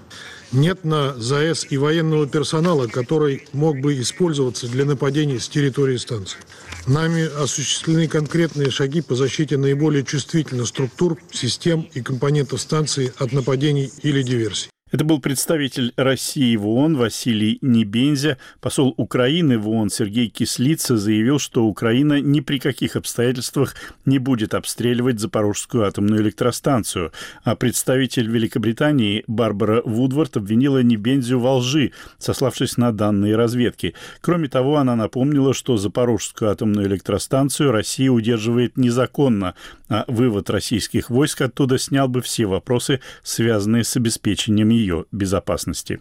Нет 0.52 0.84
на 0.84 1.14
ЗАЭС 1.18 1.66
и 1.70 1.76
военного 1.76 2.26
персонала, 2.26 2.86
который 2.86 3.46
мог 3.52 3.80
бы 3.80 4.00
использоваться 4.00 4.68
для 4.68 4.84
нападений 4.84 5.38
с 5.38 5.48
территории 5.48 5.96
станции. 5.96 6.38
Нами 6.86 7.28
осуществлены 7.42 8.06
конкретные 8.06 8.70
шаги 8.70 9.00
по 9.00 9.16
защите 9.16 9.56
наиболее 9.56 10.04
чувствительных 10.04 10.68
структур, 10.68 11.18
систем 11.32 11.88
и 11.94 12.00
компонентов 12.00 12.60
станции 12.60 13.12
от 13.18 13.32
нападений 13.32 13.90
или 14.02 14.22
диверсий. 14.22 14.70
Это 14.92 15.04
был 15.04 15.18
представитель 15.20 15.92
России 15.96 16.54
в 16.54 16.64
ООН 16.68 16.96
Василий 16.96 17.58
Небензя. 17.60 18.38
Посол 18.60 18.94
Украины 18.96 19.58
в 19.58 19.68
ООН 19.68 19.90
Сергей 19.90 20.28
Кислица 20.28 20.96
заявил, 20.96 21.40
что 21.40 21.64
Украина 21.64 22.20
ни 22.20 22.38
при 22.38 22.60
каких 22.60 22.94
обстоятельствах 22.94 23.74
не 24.04 24.20
будет 24.20 24.54
обстреливать 24.54 25.18
Запорожскую 25.18 25.88
атомную 25.88 26.22
электростанцию. 26.22 27.10
А 27.42 27.56
представитель 27.56 28.30
Великобритании 28.30 29.24
Барбара 29.26 29.82
Вудвард 29.84 30.36
обвинила 30.36 30.84
Небензю 30.84 31.40
во 31.40 31.56
лжи, 31.56 31.90
сославшись 32.18 32.76
на 32.76 32.92
данные 32.92 33.34
разведки. 33.34 33.94
Кроме 34.20 34.46
того, 34.46 34.76
она 34.76 34.94
напомнила, 34.94 35.52
что 35.52 35.78
Запорожскую 35.78 36.52
атомную 36.52 36.86
электростанцию 36.86 37.72
Россия 37.72 38.12
удерживает 38.12 38.76
незаконно, 38.76 39.56
а 39.88 40.04
вывод 40.06 40.48
российских 40.48 41.10
войск 41.10 41.40
оттуда 41.42 41.76
снял 41.76 42.06
бы 42.06 42.22
все 42.22 42.46
вопросы, 42.46 43.00
связанные 43.24 43.82
с 43.82 43.96
обеспечением 43.96 44.75
ее 44.76 45.06
безопасности. 45.12 46.00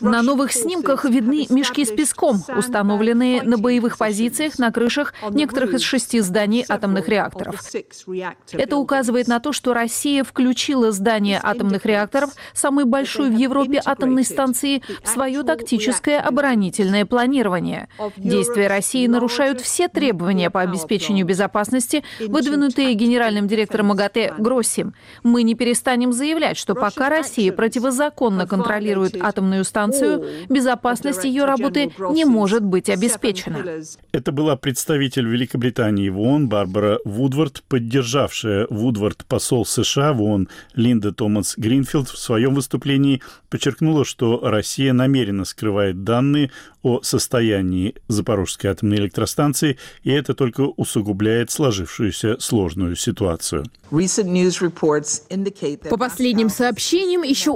На 0.00 0.22
новых 0.22 0.52
снимках 0.52 1.04
видны 1.04 1.46
мешки 1.48 1.84
с 1.84 1.90
песком, 1.90 2.42
установленные 2.56 3.42
на 3.42 3.56
боевых 3.56 3.96
позициях 3.96 4.58
на 4.58 4.72
крышах 4.72 5.14
некоторых 5.30 5.74
из 5.74 5.82
шести 5.82 6.18
зданий 6.18 6.64
атомных 6.68 7.08
реакторов. 7.08 7.60
Это 8.50 8.76
указывает 8.78 9.28
на 9.28 9.38
то, 9.38 9.52
что 9.52 9.74
Россия 9.74 10.24
включила 10.24 10.90
здание 10.90 11.38
атомных 11.40 11.86
реакторов, 11.86 12.30
самой 12.52 12.84
большой 12.84 13.30
в 13.30 13.38
Европе 13.38 13.80
атомной 13.84 14.24
станции, 14.24 14.82
в 15.04 15.08
свое 15.08 15.44
тактическое 15.44 16.20
оборонительное 16.20 17.06
планирование. 17.06 17.88
Действия 18.16 18.66
России 18.66 19.06
нарушают 19.06 19.60
все 19.60 19.86
требования 19.86 20.50
по 20.50 20.62
обеспечению 20.62 21.26
безопасности, 21.26 22.02
выдвинутые 22.18 22.94
генеральным 22.94 23.46
директором 23.46 23.86
МАГАТЭ 23.88 24.34
Гроссим. 24.38 24.94
Мы 25.22 25.44
не 25.44 25.54
перестанем 25.54 26.12
заявлять, 26.12 26.56
что 26.56 26.74
пока 26.74 27.08
Россия 27.08 27.52
противозаконно 27.52 28.31
незаконно 28.32 28.46
контролирует 28.46 29.16
атомную 29.20 29.64
станцию, 29.64 30.24
безопасность 30.48 31.24
ее 31.24 31.44
работы 31.44 31.92
не 32.10 32.24
может 32.24 32.62
быть 32.62 32.88
обеспечена. 32.88 33.64
Это 34.12 34.32
была 34.32 34.56
представитель 34.56 35.26
Великобритании 35.26 36.08
в 36.08 36.20
ООН 36.20 36.48
Барбара 36.48 36.98
Вудвард, 37.04 37.62
поддержавшая 37.68 38.66
Вудвард 38.70 39.24
посол 39.26 39.64
США 39.66 40.12
в 40.12 40.22
ООН 40.22 40.48
Линда 40.74 41.12
Томас 41.12 41.54
Гринфилд 41.56 42.08
в 42.08 42.18
своем 42.18 42.54
выступлении 42.54 43.22
подчеркнула, 43.50 44.04
что 44.04 44.40
Россия 44.42 44.92
намеренно 44.92 45.44
скрывает 45.44 46.04
данные 46.04 46.50
о 46.82 47.00
состоянии 47.02 47.94
Запорожской 48.08 48.70
атомной 48.70 48.96
электростанции, 48.96 49.78
и 50.02 50.10
это 50.10 50.34
только 50.34 50.62
усугубляет 50.62 51.50
сложившуюся 51.50 52.38
сложную 52.40 52.96
ситуацию. 52.96 53.64
По 53.90 53.98
последним 55.98 56.48
сообщениям, 56.48 57.22
еще 57.22 57.50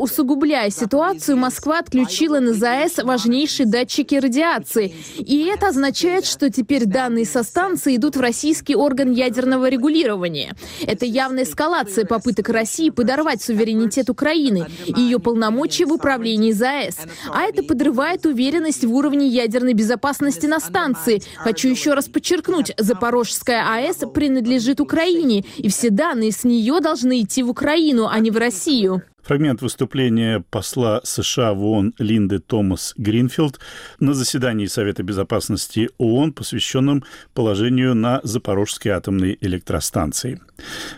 усугубляя 0.67 0.71
ситуацию, 0.71 1.37
Москва 1.37 1.79
отключила 1.79 2.41
на 2.41 2.53
ЗАЭС 2.53 2.99
важнейшие 2.99 3.67
датчики 3.67 4.15
радиации. 4.15 4.95
И 5.19 5.45
это 5.47 5.69
означает, 5.69 6.25
что 6.25 6.51
теперь 6.51 6.85
данные 6.85 7.25
со 7.25 7.43
станции 7.43 7.97
идут 7.97 8.17
в 8.17 8.21
российский 8.21 8.75
орган 8.75 9.13
ядерного 9.13 9.69
регулирования. 9.69 10.55
Это 10.87 11.07
явная 11.07 11.45
эскалация 11.45 12.05
попыток 12.05 12.49
России 12.49 12.91
подорвать 12.91 13.43
суверенитет 13.43 14.11
Украины 14.11 14.67
и 14.87 15.01
ее 15.01 15.19
полномочия 15.19 15.87
в 15.87 15.93
управлении 15.93 16.53
ЗАЭС. 16.53 16.99
А 17.33 17.43
это 17.43 17.63
подрывает 17.63 18.27
уверенность 18.27 18.85
в 18.85 18.95
уровне 18.95 19.29
ядерной 19.29 19.75
безопасности 19.75 20.47
на 20.47 20.61
станции. 20.61 21.23
Хочу 21.37 21.69
еще 21.69 21.95
раз 21.95 22.09
подчеркнуть, 22.09 22.73
Запорожская 22.79 23.65
АЭС 23.69 23.99
принадлежит 24.15 24.81
Украине, 24.81 25.45
и 25.57 25.69
все 25.69 25.91
данные 25.91 26.33
с 26.33 26.45
нее 26.45 26.81
должны 26.81 27.23
идти 27.23 27.43
в 27.43 27.51
Украину, 27.51 28.09
а 28.09 28.19
не 28.19 28.31
в 28.31 28.37
Россию. 28.37 29.03
Фрагмент 29.27 29.61
выступления 29.61 30.45
посла 30.51 31.01
США 31.03 31.53
в 31.53 31.65
ООН 31.65 31.95
Линды 31.99 32.39
Томас 32.39 32.95
Гринфилд 32.97 33.59
на 33.99 34.15
заседании 34.15 34.67
Совета 34.67 35.03
безопасности 35.03 35.91
ООН, 35.99 36.33
посвященном 36.33 37.03
положению 37.35 37.97
на 37.97 38.21
Запорожской 38.23 38.93
атомной 38.93 39.37
электростанции. 39.41 40.41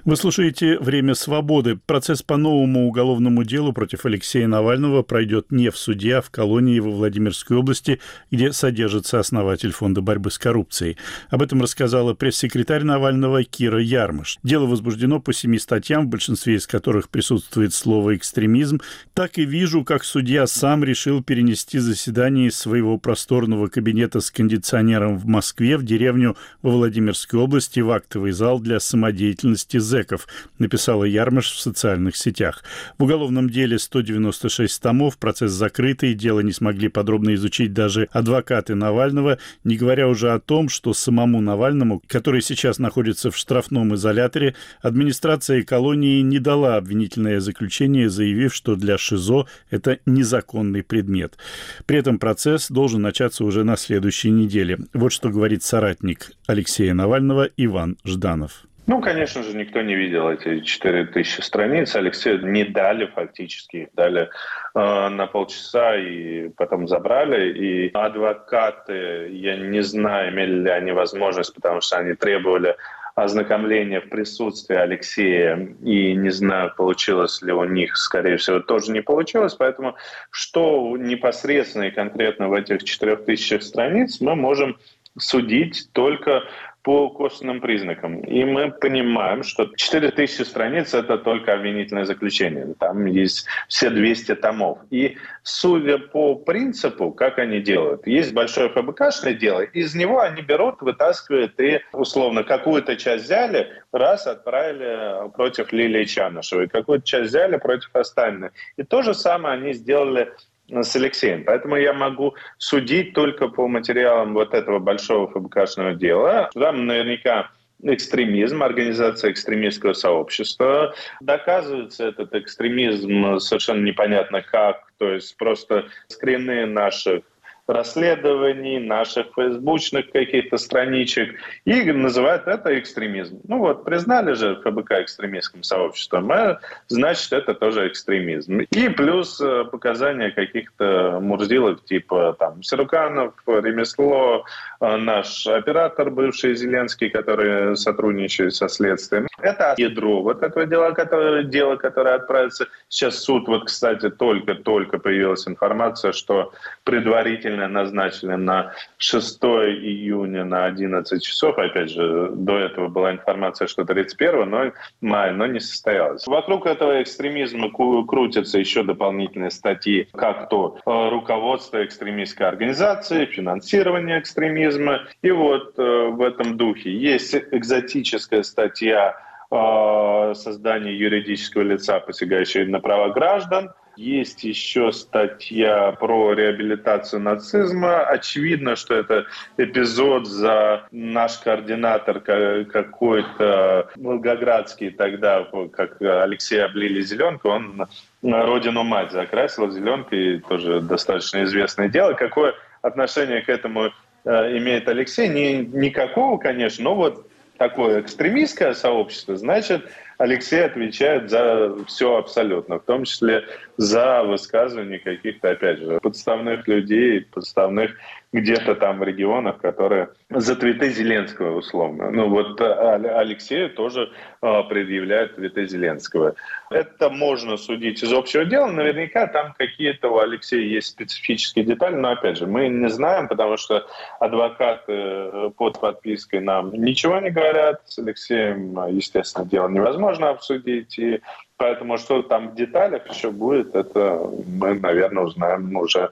Вы 0.05 0.17
слушаете 0.17 0.79
«Время 0.79 1.15
свободы». 1.15 1.81
Процесс 1.87 2.23
по 2.23 2.37
новому 2.37 2.87
уголовному 2.87 3.45
делу 3.45 3.73
против 3.73 4.05
Алексея 4.05 4.47
Навального 4.47 5.03
пройдет 5.03 5.51
не 5.51 5.71
в 5.71 5.79
суде, 5.79 6.17
а 6.17 6.21
в 6.21 6.29
колонии 6.31 6.81
во 6.81 6.91
Владимирской 6.91 7.57
области, 7.57 7.99
где 8.31 8.53
содержится 8.53 9.19
основатель 9.19 9.73
Фонда 9.73 10.03
борьбы 10.03 10.31
с 10.31 10.39
коррупцией. 10.39 10.99
Об 11.31 11.41
этом 11.41 11.63
рассказала 11.63 12.13
пресс-секретарь 12.13 12.85
Навального 12.85 13.43
Кира 13.43 13.81
Ярмаш. 13.81 14.39
Дело 14.43 14.67
возбуждено 14.67 15.19
по 15.19 15.33
семи 15.33 15.59
статьям, 15.59 16.07
в 16.07 16.11
большинстве 16.11 16.57
из 16.57 16.67
которых 16.67 17.09
присутствует 17.09 17.73
слово 17.73 18.18
экстремизм, 18.19 18.83
так 19.15 19.39
и 19.39 19.47
вижу, 19.47 19.83
как 19.85 20.05
судья 20.05 20.47
сам 20.47 20.85
решил 20.85 21.23
перенести 21.23 21.79
заседание 21.79 22.49
из 22.49 22.57
своего 22.59 22.99
просторного 22.99 23.69
кабинета 23.69 24.21
с 24.21 24.31
кондиционером 24.31 25.17
в 25.17 25.25
Москве 25.25 25.79
в 25.79 25.85
деревню 25.85 26.37
во 26.61 26.73
Владимирской 26.73 27.41
области 27.41 27.81
в 27.81 27.91
актовый 27.91 28.33
зал 28.33 28.61
для 28.61 28.81
самодеятельности 28.81 29.79
зэков, 29.79 30.29
написала 30.59 31.05
Ярмаш 31.05 31.53
в 31.53 31.61
социальных 31.61 32.17
сетях. 32.17 32.63
В 32.99 33.05
уголовном 33.05 33.49
деле 33.49 33.79
196 33.79 34.83
томов, 34.83 35.17
процесс 35.17 35.53
закрытый, 35.53 36.15
дело 36.15 36.41
не 36.41 36.53
смогли 36.53 36.89
подробно 36.89 37.35
изучить 37.35 37.73
даже 37.73 38.09
адвокаты 38.13 38.75
Навального, 38.75 39.39
не 39.65 39.77
говоря 39.77 40.09
уже 40.09 40.33
о 40.33 40.41
том, 40.41 40.69
что 40.69 40.93
самому 40.93 41.41
Навальному, 41.41 42.03
который 42.07 42.43
сейчас 42.43 42.79
находится 42.79 43.31
в 43.31 43.37
штрафном 43.37 43.95
изоляторе, 43.95 44.55
администрация 44.83 45.63
колонии 45.63 46.21
не 46.21 46.39
дала 46.39 46.77
обвинительное 46.77 47.41
заключение 47.41 48.08
заявив, 48.09 48.55
что 48.55 48.77
для 48.77 48.99
ШИЗО 48.99 49.47
это 49.71 49.99
незаконный 50.07 50.83
предмет. 50.83 51.39
При 51.87 51.99
этом 51.99 52.19
процесс 52.19 52.69
должен 52.71 53.03
начаться 53.03 53.45
уже 53.45 53.65
на 53.65 53.77
следующей 53.77 54.31
неделе. 54.31 54.79
Вот 54.93 55.13
что 55.13 55.29
говорит 55.31 55.63
соратник 55.63 56.33
Алексея 56.47 56.95
Навального 56.95 57.49
Иван 57.57 57.97
Жданов. 58.05 58.65
Ну, 58.89 59.03
конечно 59.03 59.43
же, 59.43 59.55
никто 59.55 59.83
не 59.83 59.95
видел 59.95 60.31
эти 60.31 60.61
4000 60.61 61.43
страниц. 61.43 61.95
Алексею 61.95 62.43
не 62.47 62.65
дали 62.65 63.05
фактически, 63.05 63.77
их 63.77 63.89
дали 63.93 64.31
э, 64.75 65.09
на 65.09 65.27
полчаса 65.27 65.95
и 65.97 66.49
потом 66.49 66.89
забрали. 66.89 67.53
И 67.53 67.91
адвокаты, 67.93 69.29
я 69.31 69.57
не 69.57 69.83
знаю, 69.83 70.33
имели 70.33 70.63
ли 70.63 70.71
они 70.71 70.93
возможность, 70.93 71.55
потому 71.55 71.83
что 71.83 71.99
они 71.99 72.15
требовали 72.15 72.77
ознакомления 73.23 74.01
в 74.01 74.09
присутствии 74.09 74.77
Алексея, 74.77 75.75
и 75.83 76.15
не 76.15 76.31
знаю, 76.31 76.73
получилось 76.77 77.43
ли 77.43 77.53
у 77.53 77.65
них, 77.65 77.97
скорее 77.97 78.37
всего, 78.37 78.61
тоже 78.61 78.93
не 78.93 79.03
получилось, 79.03 79.55
поэтому 79.55 79.97
что 80.31 80.97
непосредственно 80.97 81.85
и 81.85 81.91
конкретно 81.91 82.49
в 82.49 82.53
этих 82.53 82.85
4000 82.85 83.61
страниц 83.61 84.21
мы 84.21 84.35
можем 84.37 84.79
судить 85.19 85.89
только 85.93 86.45
по 86.83 87.11
косвенным 87.11 87.61
признакам. 87.61 88.21
И 88.21 88.45
мы 88.45 88.71
понимаем, 88.71 89.43
что 89.43 89.67
4000 89.77 90.43
страниц— 90.43 90.95
это 90.95 91.19
только 91.19 91.55
обвинительное 91.55 92.05
заключение. 92.05 92.75
Там 92.79 93.05
есть 93.07 93.47
все 93.69 93.91
200 93.91 94.37
томов. 94.37 94.79
И 94.91 95.17
судя 95.43 95.99
по 95.99 96.37
принципу, 96.37 97.11
как 97.11 97.39
они 97.39 97.61
делают, 97.61 98.07
есть 98.07 98.33
большое 98.33 98.69
ФБКшное 98.69 99.35
дело, 99.35 99.61
из 99.61 99.95
него 99.95 100.21
они 100.21 100.43
берут, 100.43 100.81
вытаскивают 100.81 101.59
и, 101.61 101.81
условно, 101.93 102.45
какую-то 102.45 102.97
часть 102.97 103.25
взяли, 103.25 103.69
раз 103.93 104.27
отправили 104.27 105.31
против 105.31 105.73
Лилии 105.73 106.05
Чанышевой, 106.05 106.69
какую-то 106.69 107.07
часть 107.07 107.31
взяли 107.31 107.57
против 107.57 107.95
остальных. 107.95 108.53
И 108.77 108.83
то 108.83 109.03
же 109.03 109.15
самое 109.15 109.55
они 109.55 109.73
сделали 109.73 110.33
с 110.71 110.97
Алексеем. 110.97 111.45
Поэтому 111.45 111.77
я 111.77 111.93
могу 111.93 112.35
судить 112.59 113.15
только 113.15 113.49
по 113.49 113.69
материалам 113.69 114.35
вот 114.35 114.55
этого 114.55 114.79
большого 114.79 115.29
ФБКшного 115.29 115.95
дела. 115.95 116.51
Там 116.55 116.87
наверняка 116.87 117.51
экстремизм, 117.83 118.63
организация 118.63 119.31
экстремистского 119.31 119.93
сообщества. 119.93 120.95
Доказывается 121.21 122.09
этот 122.09 122.35
экстремизм 122.35 123.39
совершенно 123.39 123.85
непонятно 123.85 124.43
как, 124.43 124.93
то 124.99 125.13
есть 125.13 125.37
просто 125.37 125.87
скрины 126.09 126.67
наших 126.67 127.23
расследований, 127.69 128.81
наших 128.81 129.27
фейсбучных 129.37 130.11
каких-то 130.11 130.57
страничек, 130.57 131.37
и 131.67 131.93
называют 131.93 132.47
это 132.49 132.79
экстремизм. 132.79 133.41
Ну 133.47 133.59
вот, 133.59 133.85
признали 133.85 134.33
же 134.33 134.57
ФБК 134.65 134.93
экстремистским 135.03 135.63
сообществом, 135.63 136.33
а 136.33 136.61
значит, 136.89 137.33
это 137.33 137.55
тоже 137.55 137.87
экстремизм. 137.87 138.61
И 138.61 138.89
плюс 138.89 139.39
э, 139.41 139.65
показания 139.71 140.31
каких-то 140.31 141.19
мурзилок 141.21 141.85
типа 141.85 142.35
там 142.39 142.63
Сируканов, 142.63 143.35
Ремесло, 143.47 144.45
э, 144.81 144.97
наш 144.97 145.47
оператор 145.47 146.11
бывший 146.11 146.55
Зеленский, 146.55 147.11
который 147.11 147.77
сотрудничает 147.77 148.55
со 148.55 148.69
следствием. 148.69 149.29
Это 149.41 149.75
ядро 149.77 150.23
вот 150.23 150.43
этого 150.43 150.65
дела, 150.67 150.93
которое, 150.93 151.45
дело, 151.45 151.77
которое 151.77 152.15
отправится 152.15 152.67
сейчас 152.89 153.17
в 153.17 153.21
суд. 153.21 153.47
Вот, 153.47 153.67
кстати, 153.67 154.09
только-только 154.09 154.99
появилась 154.99 155.47
информация, 155.47 156.13
что 156.13 156.53
предварительно 156.85 157.58
отдельно 157.59 157.69
назначили 157.69 158.35
на 158.35 158.73
6 158.99 159.43
июня 159.43 160.45
на 160.45 160.67
11 160.67 161.23
часов. 161.23 161.59
Опять 161.59 161.91
же, 161.91 162.31
до 162.33 162.59
этого 162.59 162.89
была 162.89 163.13
информация, 163.13 163.69
что 163.69 163.85
31 163.85 164.49
но, 164.49 164.73
мая, 165.01 165.33
но 165.33 165.47
не 165.47 165.61
состоялось. 165.61 166.27
Вокруг 166.27 166.67
этого 166.67 167.03
экстремизма 167.03 167.71
крутятся 167.71 168.59
еще 168.59 168.83
дополнительные 168.83 169.51
статьи, 169.51 170.09
как 170.13 170.49
то 170.49 170.79
э, 170.85 171.09
руководство 171.11 171.85
экстремистской 171.85 172.47
организации, 172.47 173.27
финансирование 173.27 174.19
экстремизма. 174.19 175.01
И 175.23 175.31
вот 175.31 175.79
э, 175.79 176.09
в 176.09 176.23
этом 176.23 176.57
духе 176.57 176.91
есть 176.91 177.35
экзотическая 177.35 178.43
статья 178.43 179.17
э, 179.51 180.35
создания 180.35 180.95
юридического 180.95 181.63
лица, 181.63 182.01
посягающего 182.01 182.65
на 182.65 182.81
права 182.81 183.11
граждан– 183.11 183.71
есть 183.99 184.45
еще 184.45 184.93
статья 184.93 185.93
про 185.93 186.33
реабилитацию 186.33 187.21
нацизма. 187.21 188.03
Очевидно, 188.03 188.77
что 188.77 188.95
это 188.95 189.27
эпизод 189.57 190.27
за 190.27 190.87
наш 190.93 191.39
координатор 191.39 192.21
какой-то 192.21 193.89
волгоградский 193.97 194.91
тогда, 194.91 195.47
как 195.73 196.01
Алексей 196.01 196.65
облили 196.65 197.01
зеленку, 197.03 197.49
он 197.49 197.87
родину 198.23 198.85
мать 198.85 199.11
закрасил 199.11 199.69
и 199.69 200.39
тоже 200.39 200.81
достаточно 200.81 201.43
известное 201.43 201.89
дело. 201.89 202.13
Какое 202.13 202.55
отношение 202.83 203.43
к 203.43 203.49
этому 203.49 203.91
э, 204.25 204.59
имеет 204.59 204.89
Алексей? 204.89 205.29
Ни, 205.29 205.65
никакого, 205.65 206.39
конечно, 206.39 206.85
но 206.85 206.95
вот 206.95 207.29
такое 207.59 208.01
экстремистское 208.01 208.73
сообщество, 208.75 209.37
значит, 209.37 209.91
Алексей 210.19 210.65
отвечает 210.65 211.31
за 211.31 211.77
все 211.87 212.17
абсолютно, 212.17 212.79
в 212.79 212.85
том 212.85 213.05
числе 213.05 213.45
за 213.79 214.25
высказывание 214.25 214.99
каких-то, 214.99 215.53
опять 215.53 215.79
же, 215.79 216.01
подставных 216.03 216.67
людей, 216.67 217.21
подставных 217.21 217.93
где-то 218.33 218.75
там 218.75 218.99
в 218.99 219.05
регионах, 219.05 219.59
которые 219.59 220.11
за 220.29 220.57
твиты 220.57 220.91
Зеленского 220.91 221.57
условно. 221.57 222.11
Ну 222.11 222.29
вот 222.29 222.61
а, 222.61 222.95
Алексею 223.21 223.71
тоже 223.71 224.11
а, 224.43 224.65
предъявляют 224.65 225.37
твиты 225.37 225.67
Зеленского. 225.67 226.35
Это 226.71 227.09
можно 227.09 227.57
судить 227.57 228.03
из 228.03 228.13
общего 228.13 228.45
дела. 228.45 228.67
Наверняка 228.67 229.29
там 229.29 229.55
какие-то 229.57 230.11
у 230.11 230.19
Алексея 230.19 230.63
есть 230.63 230.89
специфические 230.89 231.65
детали, 231.65 231.95
но 231.95 232.11
опять 232.11 232.37
же, 232.37 232.47
мы 232.47 232.69
не 232.69 232.89
знаем, 232.89 233.29
потому 233.29 233.57
что 233.57 233.87
адвокаты 234.19 234.93
э, 234.93 235.51
под 235.57 235.81
подпиской 235.81 236.41
нам 236.41 236.73
ничего 236.75 237.21
не 237.21 237.31
говорят. 237.31 237.81
С 237.87 238.01
Алексеем, 238.01 238.77
естественно, 238.89 239.47
дело 239.47 239.69
невозможно 239.69 240.31
обсудить. 240.31 240.99
И 240.99 241.21
поэтому 241.59 241.99
что 241.99 242.23
там 242.23 242.51
в 242.51 242.55
деталях 242.55 243.07
еще 243.11 243.31
будет, 243.31 243.75
это 243.75 244.31
мы, 244.47 244.79
наверное, 244.79 245.25
узнаем 245.25 245.77
уже 245.77 246.11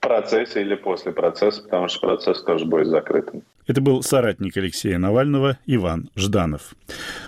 процессе 0.00 0.60
или 0.60 0.74
после 0.74 1.12
процесса, 1.12 1.62
потому 1.62 1.88
что 1.88 2.06
процесс 2.06 2.42
тоже 2.42 2.64
будет 2.66 2.88
закрытым. 2.88 3.42
Это 3.70 3.80
был 3.80 4.02
соратник 4.02 4.56
Алексея 4.56 4.98
Навального 4.98 5.56
Иван 5.64 6.10
Жданов. 6.16 6.74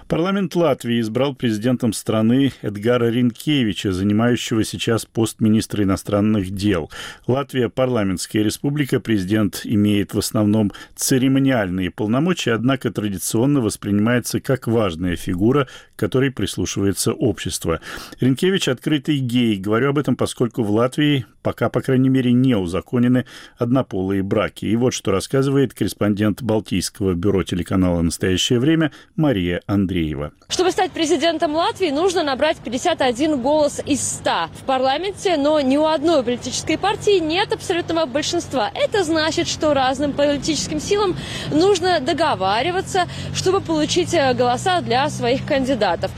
Парламент 0.09 0.57
Латвии 0.57 1.00
избрал 1.00 1.37
президентом 1.37 1.92
страны 1.92 2.52
Эдгара 2.62 3.11
Ринкевича, 3.11 3.92
занимающего 3.92 4.64
сейчас 4.64 5.05
пост 5.07 5.40
министра 5.40 5.85
иностранных 5.85 6.50
дел. 6.50 6.90
Латвия– 7.28 7.68
парламентская 7.70 8.42
республика, 8.42 8.98
президент 8.98 9.61
имеет 9.62 10.14
в 10.14 10.18
основном 10.18 10.72
церемониальные 10.96 11.92
полномочия, 11.92 12.55
однако 12.55 12.90
традиционно 12.90 13.61
воспринимается 13.61 14.40
как 14.40 14.66
важная 14.66 15.14
фигура, 15.14 15.68
которой 15.94 16.33
прислушивается 16.33 17.12
общество. 17.12 17.81
Ринкевич– 18.18 18.66
открытый 18.68 19.18
гей. 19.18 19.59
Говорю 19.59 19.90
об 19.90 19.98
этом, 19.98 20.16
поскольку 20.16 20.64
в 20.64 20.72
Латвии 20.72 21.24
пока, 21.42 21.68
по 21.68 21.81
крайней 21.81 22.09
мере, 22.09 22.33
не 22.33 22.55
узаконены 22.55 23.26
однополые 23.59 24.22
браки. 24.22 24.64
И 24.64 24.76
вот 24.76 24.94
что 24.94 25.11
рассказывает 25.11 25.74
корреспондент 25.74 26.42
Балтийского 26.42 27.14
бюро 27.14 27.42
телеканала 27.42 28.00
«Настоящее 28.00 28.59
время» 28.59 28.92
Мария 29.16 29.61
Андреева. 29.66 30.33
Чтобы 30.48 30.70
стать 30.70 30.92
президентом 30.92 31.55
Латвии, 31.55 31.90
нужно 31.90 32.22
набрать 32.22 32.59
51 32.59 33.40
голос 33.40 33.81
из 33.85 34.00
100 34.00 34.31
в 34.61 34.64
парламенте, 34.66 35.37
но 35.37 35.61
ни 35.61 35.76
у 35.76 35.87
одной 35.87 36.22
политической 36.22 36.78
партии 36.78 37.18
нет 37.18 37.52
абсолютного 37.52 38.07
большинства. 38.07 38.70
Это 38.74 39.05
значит, 39.05 39.48
что 39.48 39.74
разным 39.74 40.12
политическим 40.12 40.81
силам 40.81 41.16
нужно 41.50 42.00
договариваться, 42.00 43.09
чтобы 43.35 43.61
получить 43.61 44.14
э, 44.14 44.35
голоса 44.35 44.81
для 44.81 45.09
своих 45.09 45.44
кандидатов. 45.44 46.11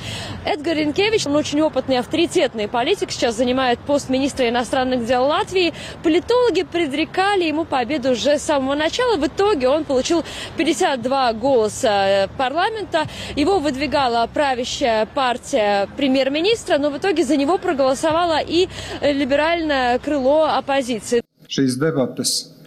Эдгар 0.44 0.76
Ренкевич, 0.76 1.26
он 1.26 1.37
очень 1.37 1.60
опытный, 1.62 1.98
авторитетный 1.98 2.68
политик, 2.68 3.10
сейчас 3.10 3.37
занимает 3.37 3.78
пост 3.78 4.10
министра 4.10 4.48
иностранных 4.48 5.06
дел 5.06 5.13
Латвии. 5.20 5.74
Политологи 6.03 6.62
предрекали 6.62 7.44
ему 7.44 7.64
победу 7.64 8.12
уже 8.12 8.38
с 8.38 8.42
самого 8.42 8.74
начала. 8.74 9.16
В 9.16 9.27
итоге 9.27 9.68
он 9.68 9.85
получил 9.85 10.05
получил 10.05 10.24
52 10.57 11.33
голоса 11.35 11.88
э, 11.88 12.29
парламента. 12.37 13.07
Его 13.37 13.59
выдвигала 13.59 14.29
правящая 14.33 15.07
партия 15.07 15.88
премьер-министра, 15.96 16.79
но 16.79 16.90
в 16.90 16.98
итоге 16.98 17.24
за 17.24 17.37
него 17.37 17.59
проголосовало 17.59 18.40
и 18.40 18.68
либеральное 19.00 19.98
крыло 19.98 20.44
оппозиции. 20.44 21.22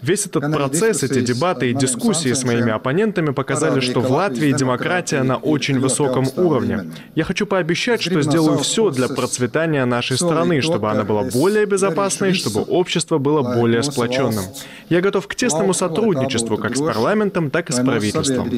Весь 0.01 0.25
этот 0.25 0.51
процесс, 0.51 1.03
эти 1.03 1.21
дебаты 1.21 1.71
и 1.71 1.73
дискуссии 1.73 2.33
с 2.33 2.43
моими 2.43 2.71
оппонентами 2.71 3.31
показали, 3.31 3.79
что 3.79 3.99
в 3.99 4.11
Латвии 4.11 4.51
демократия 4.51 5.23
на 5.23 5.37
очень 5.37 5.79
высоком 5.79 6.25
уровне. 6.35 6.91
Я 7.15 7.23
хочу 7.23 7.45
пообещать, 7.45 8.01
что 8.01 8.21
сделаю 8.21 8.59
все 8.59 8.89
для 8.89 9.07
процветания 9.07 9.85
нашей 9.85 10.17
страны, 10.17 10.61
чтобы 10.61 10.89
она 10.89 11.03
была 11.03 11.23
более 11.23 11.65
безопасной, 11.65 12.33
чтобы 12.33 12.61
общество 12.61 13.17
было 13.17 13.41
более 13.55 13.83
сплоченным. 13.83 14.43
Я 14.89 15.01
готов 15.01 15.27
к 15.27 15.35
тесному 15.35 15.73
сотрудничеству 15.73 16.57
как 16.57 16.75
с 16.75 16.79
парламентом, 16.79 17.49
так 17.49 17.69
и 17.69 17.73
с 17.73 17.83
правительством. 17.83 18.49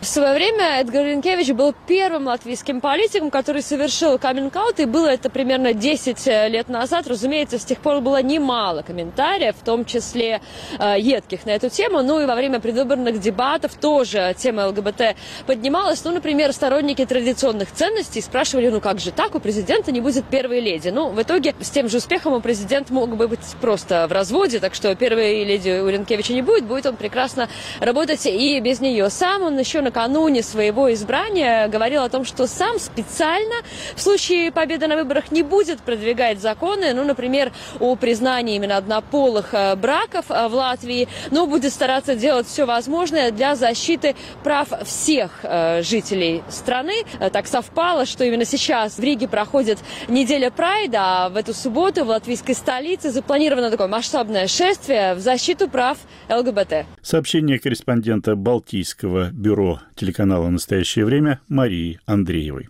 В 0.00 0.06
свое 0.06 0.34
время 0.34 0.80
Эдгар 0.80 1.06
Ренкевич 1.06 1.52
был 1.52 1.74
первым 1.86 2.26
латвийским 2.26 2.80
политиком, 2.80 3.30
который 3.30 3.62
совершил 3.62 4.18
каминг 4.18 4.52
и 4.76 4.84
было 4.84 5.06
это 5.06 5.30
примерно 5.30 5.72
10 5.72 6.26
лет 6.50 6.68
назад. 6.68 7.06
Разумеется, 7.06 7.58
с 7.58 7.64
тех 7.64 7.78
пор 7.78 8.00
было 8.00 8.22
немало 8.22 8.82
комментариев 8.82 9.51
в 9.52 9.64
том 9.64 9.84
числе 9.84 10.40
э, 10.78 10.94
едких 10.98 11.46
на 11.46 11.50
эту 11.50 11.68
тему. 11.68 12.02
Ну 12.02 12.20
и 12.20 12.26
во 12.26 12.34
время 12.34 12.60
предвыборных 12.60 13.20
дебатов 13.20 13.74
тоже 13.74 14.34
тема 14.38 14.68
ЛГБТ 14.68 15.16
поднималась. 15.46 16.04
Ну, 16.04 16.12
например, 16.12 16.52
сторонники 16.52 17.04
традиционных 17.04 17.72
ценностей 17.72 18.20
спрашивали, 18.20 18.68
ну 18.68 18.80
как 18.80 19.00
же 19.00 19.10
так, 19.10 19.34
у 19.34 19.40
президента 19.40 19.92
не 19.92 20.00
будет 20.00 20.24
первой 20.24 20.60
леди. 20.60 20.88
Ну, 20.88 21.10
в 21.10 21.20
итоге 21.22 21.54
с 21.60 21.70
тем 21.70 21.88
же 21.88 21.98
успехом 21.98 22.32
у 22.34 22.40
президента 22.40 22.92
мог 22.92 23.16
бы 23.16 23.28
быть 23.28 23.40
просто 23.60 24.06
в 24.08 24.12
разводе, 24.12 24.60
так 24.60 24.74
что 24.74 24.94
первой 24.94 25.44
леди 25.44 25.80
у 25.80 25.88
Ленкевича 25.88 26.32
не 26.32 26.42
будет, 26.42 26.64
будет 26.64 26.86
он 26.86 26.96
прекрасно 26.96 27.48
работать 27.80 28.26
и 28.26 28.60
без 28.60 28.80
нее. 28.80 29.10
Сам 29.10 29.42
он 29.42 29.58
еще 29.58 29.80
накануне 29.80 30.42
своего 30.42 30.92
избрания 30.92 31.68
говорил 31.68 32.02
о 32.02 32.08
том, 32.08 32.24
что 32.24 32.46
сам 32.46 32.78
специально 32.78 33.56
в 33.94 34.02
случае 34.02 34.52
победы 34.52 34.86
на 34.86 34.96
выборах 34.96 35.30
не 35.30 35.42
будет 35.42 35.80
продвигать 35.80 36.40
законы, 36.40 36.92
ну, 36.94 37.04
например, 37.04 37.52
о 37.80 37.96
признании 37.96 38.56
именно 38.56 38.76
однополых 38.76 39.41
э, 39.52 39.76
браков 39.76 40.26
э, 40.30 40.48
в 40.48 40.54
Латвии, 40.54 41.08
но 41.30 41.46
будет 41.46 41.72
стараться 41.72 42.14
делать 42.14 42.46
все 42.46 42.66
возможное 42.66 43.30
для 43.30 43.56
защиты 43.56 44.14
прав 44.42 44.68
всех 44.84 45.40
э, 45.42 45.82
жителей 45.82 46.42
страны. 46.48 46.94
Так 47.32 47.46
совпало, 47.46 48.06
что 48.06 48.24
именно 48.24 48.44
сейчас 48.44 48.98
в 48.98 49.00
Риге 49.02 49.28
проходит 49.28 49.78
неделя 50.08 50.50
Прайда, 50.50 50.98
а 51.02 51.28
в 51.28 51.36
эту 51.36 51.54
субботу 51.54 52.04
в 52.04 52.08
латвийской 52.08 52.54
столице 52.54 53.10
запланировано 53.10 53.70
такое 53.70 53.88
масштабное 53.88 54.46
шествие 54.46 55.14
в 55.14 55.20
защиту 55.20 55.68
прав 55.68 55.98
ЛГБТ. 56.28 56.86
Сообщение 57.02 57.58
корреспондента 57.58 58.36
Балтийского 58.36 59.30
бюро 59.30 59.80
телеканала 59.96 60.48
«Настоящее 60.48 61.04
время» 61.04 61.40
Марии 61.48 62.00
Андреевой. 62.06 62.68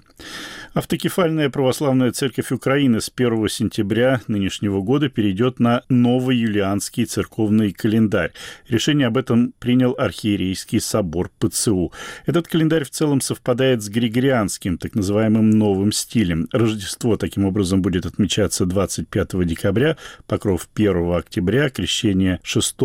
Автокефальная 0.75 1.51
православная 1.51 2.13
церковь 2.13 2.51
Украины 2.51 3.03
с 3.03 3.13
1 3.15 3.47
сентября 3.51 4.23
нынешнего 4.27 4.81
года 4.81 5.11
перейдет 5.11 5.61
на 5.61 5.83
новый 5.91 6.39
юлианский 6.39 7.05
церковный 7.05 7.73
календарь. 7.73 8.33
Решение 8.69 9.09
об 9.09 9.19
этом 9.19 9.53
принял 9.59 9.95
архиерейский 9.99 10.81
собор 10.81 11.31
ПЦУ. 11.39 11.93
Этот 12.25 12.49
календарь 12.49 12.85
в 12.85 12.91
целом 12.91 13.21
совпадает 13.21 13.83
с 13.83 13.91
григорианским, 13.91 14.79
так 14.79 14.95
называемым 14.95 15.51
новым 15.51 15.93
стилем. 15.93 16.49
Рождество 16.53 17.19
таким 17.19 17.45
образом 17.45 17.83
будет 17.83 18.07
отмечаться 18.07 18.65
25 18.65 19.47
декабря, 19.47 19.99
покров 20.27 20.71
1 20.75 21.13
октября, 21.13 21.69
крещение 21.69 22.41
6 22.45 22.77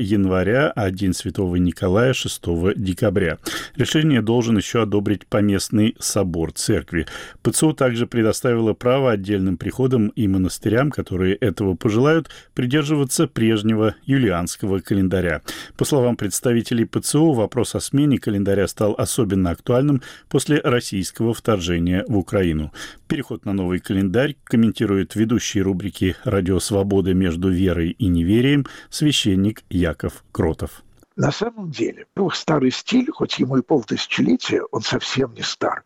января, 0.00 0.72
а 0.74 0.90
День 0.90 1.14
Святого 1.14 1.54
Николая 1.54 2.12
6 2.12 2.74
декабря. 2.74 3.38
Решение 3.76 4.20
должен 4.20 4.56
еще 4.56 4.82
одобрить 4.82 5.28
поместный 5.28 5.94
собор 6.00 6.50
церкви. 6.50 7.06
ПЦУ 7.46 7.74
также 7.74 8.08
предоставила 8.08 8.72
право 8.72 9.12
отдельным 9.12 9.56
приходам 9.56 10.08
и 10.08 10.26
монастырям, 10.26 10.90
которые 10.90 11.36
этого 11.36 11.76
пожелают, 11.76 12.28
придерживаться 12.54 13.28
прежнего 13.28 13.94
юлианского 14.04 14.80
календаря. 14.80 15.42
По 15.76 15.84
словам 15.84 16.16
представителей 16.16 16.86
ПЦУ, 16.86 17.34
вопрос 17.34 17.76
о 17.76 17.80
смене 17.80 18.18
календаря 18.18 18.66
стал 18.66 18.96
особенно 18.98 19.50
актуальным 19.50 20.02
после 20.28 20.60
российского 20.60 21.34
вторжения 21.34 22.04
в 22.08 22.18
Украину. 22.18 22.72
Переход 23.06 23.44
на 23.44 23.52
новый 23.52 23.78
календарь 23.78 24.34
комментирует 24.42 25.14
ведущий 25.14 25.62
рубрики 25.62 26.16
«Радио 26.24 26.58
Свобода 26.58 27.14
между 27.14 27.48
верой 27.48 27.90
и 27.90 28.08
неверием» 28.08 28.66
священник 28.90 29.62
Яков 29.70 30.24
Кротов. 30.32 30.82
На 31.14 31.30
самом 31.30 31.70
деле, 31.70 32.06
ну, 32.16 32.28
старый 32.30 32.72
стиль, 32.72 33.10
хоть 33.10 33.38
ему 33.38 33.56
и 33.56 33.62
полтысячелетия, 33.62 34.62
он 34.70 34.82
совсем 34.82 35.32
не 35.32 35.42
стар. 35.42 35.84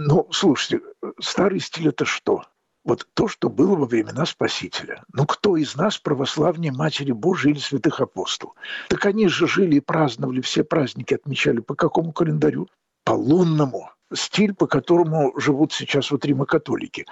Ну, 0.00 0.28
слушайте, 0.30 0.80
старый 1.20 1.58
стиль 1.58 1.88
это 1.88 2.04
что? 2.04 2.44
Вот 2.84 3.08
то, 3.14 3.26
что 3.26 3.50
было 3.50 3.74
во 3.74 3.84
времена 3.84 4.26
Спасителя. 4.26 5.02
Ну, 5.12 5.26
кто 5.26 5.56
из 5.56 5.74
нас 5.74 5.98
православнее 5.98 6.70
Матери 6.70 7.10
Божией 7.10 7.54
или 7.54 7.58
святых 7.58 8.00
апостолов? 8.00 8.54
Так 8.88 9.04
они 9.06 9.26
же 9.26 9.48
жили 9.48 9.74
и 9.74 9.80
праздновали, 9.80 10.40
все 10.40 10.62
праздники 10.62 11.14
отмечали. 11.14 11.58
По 11.58 11.74
какому 11.74 12.12
календарю? 12.12 12.68
По 13.02 13.10
лунному. 13.10 13.90
Стиль, 14.14 14.54
по 14.54 14.68
которому 14.68 15.36
живут 15.36 15.72
сейчас 15.72 16.12
вот 16.12 16.24
римокатолики. 16.24 17.04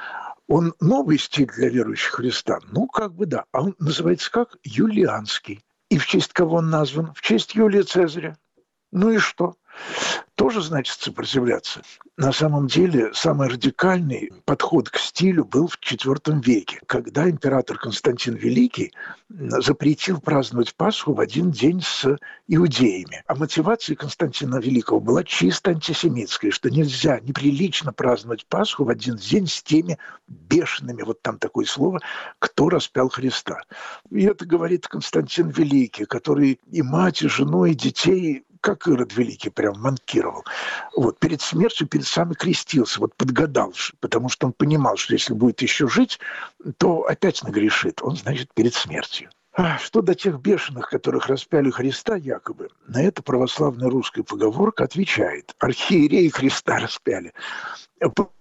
Он 0.47 0.73
новый 0.79 1.19
стиль 1.19 1.51
для 1.57 1.69
верующих 1.69 2.13
Христа? 2.13 2.61
Ну, 2.71 2.87
как 2.87 3.17
бы 3.17 3.27
да. 3.27 3.47
А 3.51 3.63
он 3.63 3.75
называется 3.81 4.31
как? 4.31 4.57
Юлианский. 4.63 5.61
И 5.91 5.99
в 5.99 6.07
честь 6.07 6.33
кого 6.33 6.59
он 6.59 6.71
назван? 6.71 7.13
В 7.15 7.21
честь 7.21 7.57
Юлия 7.57 7.83
Цезаря. 7.83 8.39
Ну 8.93 9.11
и 9.11 9.19
что? 9.19 9.57
Тоже 10.37 10.63
значит 10.63 11.01
сопротивляться. 11.01 11.83
На 12.17 12.33
самом 12.33 12.67
деле 12.67 13.13
самый 13.13 13.49
радикальный 13.49 14.33
подход 14.45 14.89
к 14.89 14.99
стилю 14.99 15.45
был 15.45 15.67
в 15.69 15.79
IV 15.79 16.43
веке, 16.43 16.81
когда 16.87 17.29
император 17.29 17.79
Константин 17.79 18.35
Великий 18.35 18.93
запретил 19.29 20.21
праздновать 20.21 20.75
Пасху 20.75 21.13
в 21.13 21.21
один 21.21 21.51
день 21.51 21.83
с 21.83 22.17
иудеями. 22.49 23.23
А 23.27 23.35
мотивация 23.35 23.97
Константина 23.97 24.59
Великого 24.59 25.01
была 25.01 25.25
чисто 25.25 25.73
антисемитская, 25.73 26.51
что 26.51 26.71
нельзя, 26.71 27.21
неприлично 27.21 27.93
праздновать 27.93 28.47
Пасху 28.47 28.85
в 28.85 28.89
один 28.89 29.17
день 29.17 29.47
с 29.47 29.63
теми 29.63 29.99
бешеными, 30.27 31.03
вот 31.03 31.21
там 31.23 31.39
такое 31.39 31.67
слово, 31.67 32.01
кто 32.39 32.69
распял 32.69 33.09
Христа. 33.09 33.63
И 34.11 34.25
это 34.25 34.47
говорит 34.47 34.87
Константин 34.87 35.49
Великий, 35.51 36.05
который 36.05 36.61
и 36.71 36.83
мать, 36.83 37.23
и 37.23 37.29
жену, 37.29 37.65
и 37.65 37.75
детей 37.75 38.45
как 38.67 38.89
Ирод 38.89 39.17
Великий 39.17 39.51
прям 39.51 39.81
манкировал. 39.81 40.45
Вот, 40.97 41.21
перед 41.21 41.41
смертью, 41.41 41.87
перед 41.87 42.05
самым 42.05 42.35
крестился, 42.35 42.99
вот 42.99 43.15
подгадал, 43.15 43.73
потому 44.01 44.29
что 44.29 44.49
он 44.49 44.53
понимал, 44.53 44.97
что 44.97 45.13
если 45.13 45.35
будет 45.35 45.63
еще 45.63 45.87
жить, 45.87 46.19
то 46.79 47.03
опять 47.03 47.45
нагрешит. 47.45 48.03
Он, 48.03 48.17
значит, 48.17 48.53
перед 48.55 48.75
смертью. 48.75 49.31
Что 49.81 50.03
до 50.03 50.17
тех 50.17 50.41
бешеных, 50.41 50.91
которых 50.91 51.29
распяли 51.29 51.71
Христа 51.71 52.17
якобы, 52.17 52.71
на 52.89 53.01
это 53.01 53.23
православная 53.23 53.89
русская 53.89 54.25
поговорка 54.25 54.83
отвечает. 54.83 55.55
Архиереи 55.61 56.29
Христа 56.29 56.81
распяли. 56.81 57.35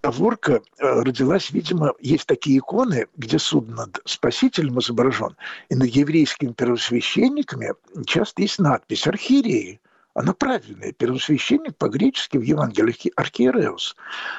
Поговорка 0.01 0.53
э, 0.53 0.59
родилась, 0.79 1.51
видимо, 1.51 1.93
есть 1.99 2.25
такие 2.25 2.57
иконы, 2.57 3.05
где 3.15 3.37
суд 3.37 3.69
над 3.69 4.01
Спасителем 4.05 4.79
изображен, 4.79 5.37
и 5.69 5.75
над 5.75 5.87
еврейскими 5.87 6.51
первосвященниками 6.51 7.75
часто 8.07 8.41
есть 8.41 8.57
надпись 8.57 9.05
«Архиереи» 9.05 9.79
она 10.15 10.33
правильная. 10.33 10.93
Первосвященник 10.93 11.75
по-гречески 11.75 12.37
в 12.37 12.41
Евангелии 12.41 13.11
архиереус. 13.15 13.97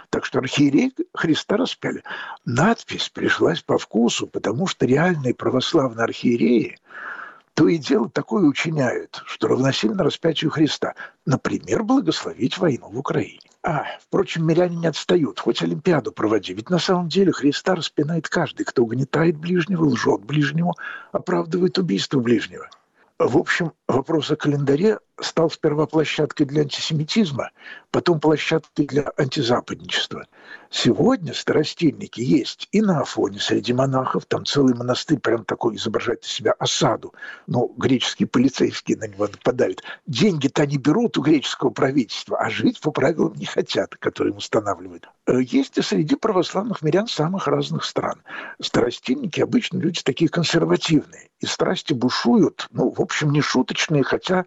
Так 0.08 0.24
что 0.24 0.38
архиерей 0.38 0.92
Христа 1.14 1.58
распяли. 1.58 2.02
Надпись 2.46 3.10
пришлась 3.10 3.60
по 3.60 3.76
вкусу, 3.76 4.26
потому 4.26 4.66
что 4.66 4.86
реальные 4.86 5.34
православные 5.34 6.04
архиереи 6.04 6.78
то 7.52 7.68
и 7.68 7.78
дело 7.78 8.10
такое 8.10 8.44
учиняют, 8.44 9.22
что 9.24 9.48
равносильно 9.48 10.02
распятию 10.04 10.50
Христа. 10.50 10.94
Например, 11.24 11.84
благословить 11.84 12.58
войну 12.58 12.90
в 12.90 12.98
Украине. 12.98 13.40
А, 13.62 13.86
впрочем, 14.00 14.46
миряне 14.46 14.76
не 14.76 14.86
отстают, 14.86 15.40
хоть 15.40 15.62
Олимпиаду 15.62 16.12
проводи. 16.12 16.52
Ведь 16.52 16.68
на 16.68 16.78
самом 16.78 17.08
деле 17.08 17.32
Христа 17.32 17.74
распинает 17.74 18.28
каждый, 18.28 18.64
кто 18.64 18.82
угнетает 18.82 19.38
ближнего, 19.38 19.84
лжет 19.84 20.22
ближнему, 20.22 20.74
оправдывает 21.12 21.78
убийство 21.78 22.20
ближнего. 22.20 22.68
В 23.18 23.38
общем, 23.38 23.72
вопрос 23.88 24.30
о 24.30 24.36
календаре 24.36 24.98
стал 25.20 25.50
сперва 25.50 25.86
площадкой 25.86 26.44
для 26.44 26.62
антисемитизма, 26.62 27.50
потом 27.90 28.20
площадкой 28.20 28.86
для 28.86 29.12
антизападничества. 29.16 30.26
Сегодня 30.70 31.32
старостильники 31.32 32.20
есть 32.20 32.68
и 32.72 32.82
на 32.82 33.00
Афоне 33.00 33.38
среди 33.38 33.72
монахов, 33.72 34.26
там 34.26 34.44
целый 34.44 34.74
монастырь 34.74 35.18
прям 35.18 35.44
такой 35.44 35.76
изображает 35.76 36.24
из 36.24 36.30
себя 36.30 36.52
осаду, 36.58 37.14
но 37.46 37.66
греческие 37.76 38.28
полицейские 38.28 38.98
на 38.98 39.06
него 39.06 39.26
нападают. 39.26 39.82
Деньги-то 40.06 40.62
они 40.62 40.76
берут 40.76 41.16
у 41.18 41.22
греческого 41.22 41.70
правительства, 41.70 42.38
а 42.38 42.50
жить 42.50 42.80
по 42.80 42.90
правилам 42.90 43.34
не 43.34 43.46
хотят, 43.46 43.96
которые 43.96 44.32
им 44.32 44.38
устанавливают. 44.38 45.08
Э, 45.26 45.40
есть 45.40 45.78
и 45.78 45.82
среди 45.82 46.16
православных 46.16 46.82
мирян 46.82 47.06
самых 47.06 47.46
разных 47.46 47.84
стран. 47.84 48.22
Старостильники 48.60 49.40
обычно 49.40 49.78
люди 49.78 50.02
такие 50.02 50.28
консервативные, 50.28 51.30
и 51.40 51.46
страсти 51.46 51.92
бушуют, 51.92 52.66
ну, 52.70 52.90
в 52.90 53.00
общем, 53.00 53.30
не 53.30 53.40
шуточные, 53.40 54.02
хотя 54.02 54.46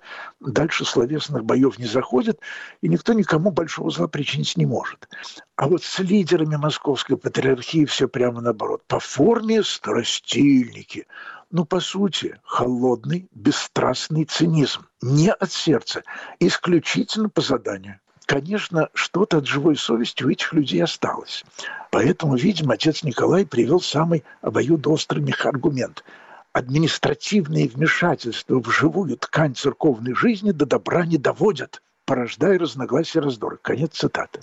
дальше 0.60 0.84
словесных 0.84 1.46
боев 1.46 1.80
не 1.80 1.86
заходят, 1.86 2.42
и 2.82 2.90
никто 2.90 3.14
никому 3.14 3.50
большого 3.50 3.90
зла 3.92 4.10
причинить 4.10 4.58
не 4.58 4.66
может. 4.66 5.08
А 5.56 5.70
вот 5.70 5.86
с 5.86 6.00
лидерами 6.00 6.58
московской 6.58 7.16
патриархии 7.16 7.86
все 7.86 8.10
прямо 8.10 8.42
наоборот. 8.42 8.84
По 8.86 9.00
форме 9.00 9.64
страстильники, 9.64 11.08
ну, 11.50 11.64
по 11.64 11.80
сути, 11.80 12.38
холодный, 12.44 13.30
бесстрастный 13.34 14.26
цинизм. 14.26 14.82
Не 15.02 15.32
от 15.32 15.50
сердца, 15.50 16.04
исключительно 16.42 17.30
по 17.30 17.40
заданию. 17.40 18.02
Конечно, 18.26 18.90
что-то 18.94 19.38
от 19.38 19.48
живой 19.48 19.78
совести 19.78 20.24
у 20.24 20.30
этих 20.30 20.52
людей 20.52 20.84
осталось. 20.84 21.46
Поэтому, 21.90 22.36
видимо, 22.36 22.74
отец 22.74 23.04
Николай 23.04 23.46
привел 23.46 23.80
самый 23.80 24.26
обоюдоострый 24.42 25.24
аргумент– 25.46 26.04
административные 26.54 27.68
вмешательства 27.68 28.62
в 28.62 28.70
живую 28.70 29.18
ткань 29.18 29.56
церковной 29.56 30.14
жизни 30.14 30.52
до 30.52 30.66
добра 30.66 31.06
не 31.06 31.18
доводят, 31.18 31.82
порождая 32.06 32.58
разногласия 32.60 33.20
и 33.20 33.24
раздоры. 33.24 33.58
Конец 33.62 33.92
цитаты. 33.94 34.42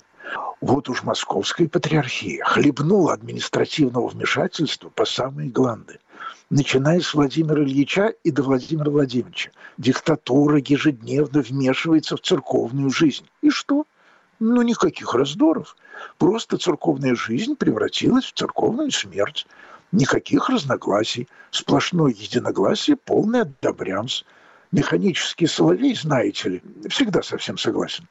Вот 0.61 0.89
уж 0.89 1.03
московская 1.03 1.67
патриархия 1.67 2.43
хлебнула 2.43 3.13
административного 3.13 4.07
вмешательства 4.07 4.89
по 4.89 5.05
самые 5.05 5.49
гланды 5.49 5.99
начиная 6.49 6.99
с 6.99 7.13
Владимира 7.13 7.63
Ильича 7.63 8.13
и 8.23 8.31
до 8.31 8.43
Владимира 8.43 8.89
Владимировича. 8.89 9.51
Диктатура 9.77 10.59
ежедневно 10.65 11.41
вмешивается 11.41 12.15
в 12.17 12.21
церковную 12.21 12.89
жизнь. 12.89 13.25
И 13.41 13.49
что? 13.49 13.85
Ну, 14.39 14.61
никаких 14.61 15.13
раздоров. 15.13 15.75
Просто 16.17 16.57
церковная 16.57 17.15
жизнь 17.15 17.55
превратилась 17.55 18.25
в 18.25 18.33
церковную 18.33 18.91
смерть. 18.91 19.47
Никаких 19.91 20.49
разногласий. 20.49 21.27
Сплошное 21.51 22.11
единогласие, 22.11 22.97
полный 22.97 23.41
одобрямс. 23.41 24.23
Механический 24.71 25.47
соловей, 25.47 25.95
знаете 25.95 26.49
ли, 26.49 26.63
всегда 26.89 27.21
совсем 27.21 27.57
согласен. 27.57 28.07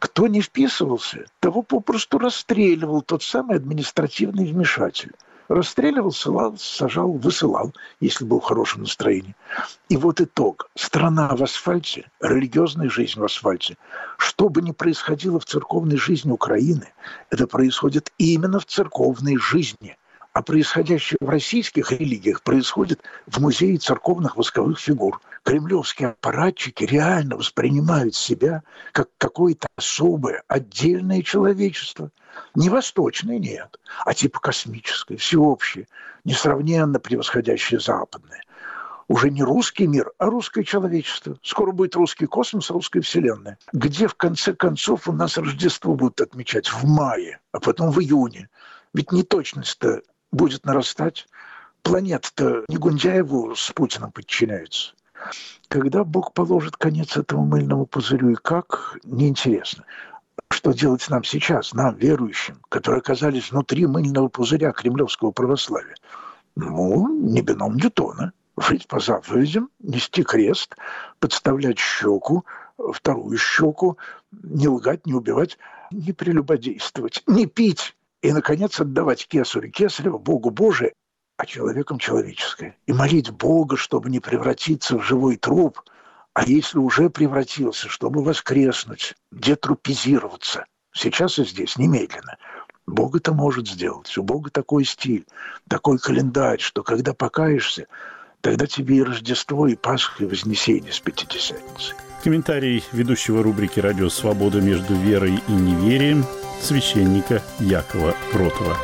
Кто 0.00 0.26
не 0.26 0.40
вписывался, 0.40 1.26
того 1.40 1.62
попросту 1.62 2.18
расстреливал 2.18 3.02
тот 3.02 3.22
самый 3.22 3.56
административный 3.56 4.46
вмешатель. 4.46 5.12
Расстреливал, 5.48 6.12
ссылал, 6.12 6.56
сажал, 6.56 7.12
высылал, 7.12 7.74
если 8.00 8.24
был 8.24 8.40
в 8.40 8.44
хорошем 8.44 8.82
настроении. 8.82 9.36
И 9.90 9.98
вот 9.98 10.20
итог. 10.20 10.70
Страна 10.74 11.36
в 11.36 11.42
асфальте, 11.42 12.10
религиозная 12.20 12.88
жизнь 12.88 13.20
в 13.20 13.24
асфальте. 13.24 13.76
Что 14.16 14.48
бы 14.48 14.62
ни 14.62 14.72
происходило 14.72 15.38
в 15.38 15.44
церковной 15.44 15.98
жизни 15.98 16.30
Украины, 16.30 16.88
это 17.28 17.46
происходит 17.46 18.12
именно 18.16 18.60
в 18.60 18.66
церковной 18.66 19.36
жизни. 19.36 19.98
А 20.32 20.42
происходящее 20.42 21.18
в 21.20 21.28
российских 21.28 21.92
религиях 21.92 22.42
происходит 22.42 23.02
в 23.26 23.38
музее 23.40 23.76
церковных 23.78 24.36
восковых 24.36 24.78
фигур. 24.78 25.20
Кремлевские 25.42 26.10
аппаратчики 26.10 26.84
реально 26.84 27.36
воспринимают 27.36 28.14
себя 28.14 28.62
как 28.92 29.08
какое-то 29.18 29.68
особое, 29.76 30.42
отдельное 30.48 31.22
человечество– 31.22 32.10
не 32.54 32.68
восточное, 32.68 33.38
нет, 33.38 33.78
а 34.04 34.14
типа 34.14 34.40
космическое, 34.40 35.16
всеобщее, 35.16 35.86
несравненно 36.24 36.98
превосходящее 36.98 37.80
западное. 37.80 38.42
Уже 39.08 39.30
не 39.30 39.42
русский 39.42 39.86
мир, 39.86 40.12
а 40.18 40.26
русское 40.26 40.64
человечество. 40.64 41.36
Скоро 41.42 41.72
будет 41.72 41.96
русский 41.96 42.26
космос, 42.26 42.70
русская 42.70 43.02
вселенная. 43.02 43.58
Где, 43.72 44.06
в 44.06 44.14
конце 44.14 44.54
концов, 44.54 45.08
у 45.08 45.12
нас 45.12 45.36
Рождество 45.36 45.94
будут 45.94 46.20
отмечать? 46.20 46.68
В 46.68 46.84
мае, 46.84 47.40
а 47.52 47.60
потом 47.60 47.90
в 47.90 48.00
июне. 48.00 48.48
Ведь 48.94 49.12
неточность-то 49.12 50.02
будет 50.32 50.64
нарастать. 50.64 51.28
Планета-то 51.82 52.64
не 52.68 52.76
Гундяеву 52.76 53.54
с 53.54 53.70
Путиным 53.72 54.12
подчиняется. 54.12 54.94
Когда 55.68 56.04
Бог 56.04 56.32
положит 56.32 56.76
конец 56.76 57.16
этому 57.16 57.44
мыльному 57.44 57.86
пузырю 57.86 58.30
и 58.30 58.34
как, 58.34 58.98
неинтересно. 59.04 59.84
Что 60.50 60.72
делать 60.72 61.08
нам 61.08 61.24
сейчас, 61.24 61.72
нам, 61.72 61.94
верующим, 61.96 62.58
которые 62.68 63.00
оказались 63.00 63.50
внутри 63.50 63.86
мыльного 63.86 64.28
пузыря 64.28 64.72
кремлевского 64.72 65.30
православия? 65.30 65.94
Ну, 66.56 67.08
не 67.08 67.40
бином 67.40 67.76
Ньютона. 67.76 68.32
Жить 68.58 68.86
по 68.86 69.00
заповедям, 69.00 69.70
нести 69.80 70.22
крест, 70.22 70.76
подставлять 71.18 71.78
щеку, 71.78 72.44
вторую 72.92 73.38
щеку, 73.38 73.96
не 74.30 74.68
лгать, 74.68 75.06
не 75.06 75.14
убивать, 75.14 75.56
не 75.90 76.12
прелюбодействовать, 76.12 77.22
не 77.26 77.46
пить 77.46 77.94
и, 78.22 78.32
наконец, 78.32 78.80
отдавать 78.80 79.26
кесарю 79.26 79.70
кесарева, 79.70 80.18
Богу 80.18 80.50
Божие, 80.50 80.94
а 81.36 81.44
человеком 81.44 81.98
человеческое. 81.98 82.76
И 82.86 82.92
молить 82.92 83.30
Бога, 83.30 83.76
чтобы 83.76 84.08
не 84.10 84.20
превратиться 84.20 84.96
в 84.96 85.02
живой 85.02 85.36
труп– 85.36 85.82
а 86.34 86.44
если 86.44 86.78
уже 86.78 87.10
превратился, 87.10 87.88
чтобы 87.88 88.22
воскреснуть, 88.22 89.14
детрупизироваться, 89.30 90.64
сейчас 90.92 91.38
и 91.38 91.44
здесь, 91.44 91.76
немедленно, 91.76 92.38
Бог 92.86 93.14
это 93.16 93.32
может 93.32 93.68
сделать. 93.68 94.16
У 94.16 94.22
Бога 94.22 94.50
такой 94.50 94.84
стиль, 94.84 95.26
такой 95.68 95.98
календарь, 95.98 96.60
что 96.60 96.82
когда 96.82 97.12
покаешься, 97.12 97.86
тогда 98.40 98.66
тебе 98.66 98.96
и 98.96 99.02
Рождество, 99.02 99.66
и 99.66 99.76
Пасха, 99.76 100.24
и 100.24 100.26
Вознесение 100.26 100.92
с 100.92 101.00
Пятидесятницей. 101.00 101.94
Комментарий 102.22 102.84
ведущего 102.92 103.42
рубрики 103.42 103.80
«Радио 103.80 104.08
Свобода 104.08 104.60
между 104.60 104.94
верой 104.94 105.42
и 105.48 105.52
неверием» 105.52 106.24
священника 106.60 107.42
Якова 107.58 108.14
Кротова. 108.30 108.76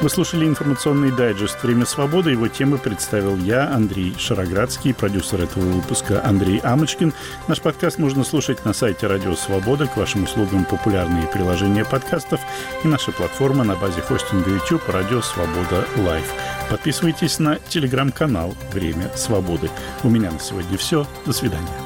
Вы 0.00 0.08
слушали 0.08 0.46
информационный 0.46 1.12
дайджест 1.12 1.62
«Время 1.62 1.84
свободы». 1.84 2.30
Его 2.30 2.48
темы 2.48 2.78
представил 2.78 3.36
я, 3.36 3.70
Андрей 3.70 4.14
Шароградский, 4.18 4.94
продюсер 4.94 5.42
этого 5.42 5.64
выпуска 5.64 6.24
Андрей 6.24 6.58
Амочкин. 6.60 7.12
Наш 7.48 7.60
подкаст 7.60 7.98
можно 7.98 8.24
слушать 8.24 8.64
на 8.64 8.72
сайте 8.72 9.06
«Радио 9.06 9.34
Свобода». 9.34 9.86
К 9.86 9.98
вашим 9.98 10.24
услугам 10.24 10.64
популярные 10.64 11.26
приложения 11.26 11.84
подкастов 11.84 12.40
и 12.82 12.88
наша 12.88 13.12
платформа 13.12 13.64
на 13.64 13.76
базе 13.76 14.00
хостинга 14.00 14.50
YouTube 14.50 14.88
«Радио 14.88 15.20
Свобода 15.20 15.86
Лайв». 15.98 16.32
Подписывайтесь 16.70 17.38
на 17.38 17.56
телеграм-канал 17.56 18.54
«Время 18.72 19.10
свободы». 19.14 19.68
У 20.02 20.08
меня 20.08 20.30
на 20.30 20.40
сегодня 20.40 20.78
все. 20.78 21.06
До 21.26 21.32
свидания. 21.32 21.85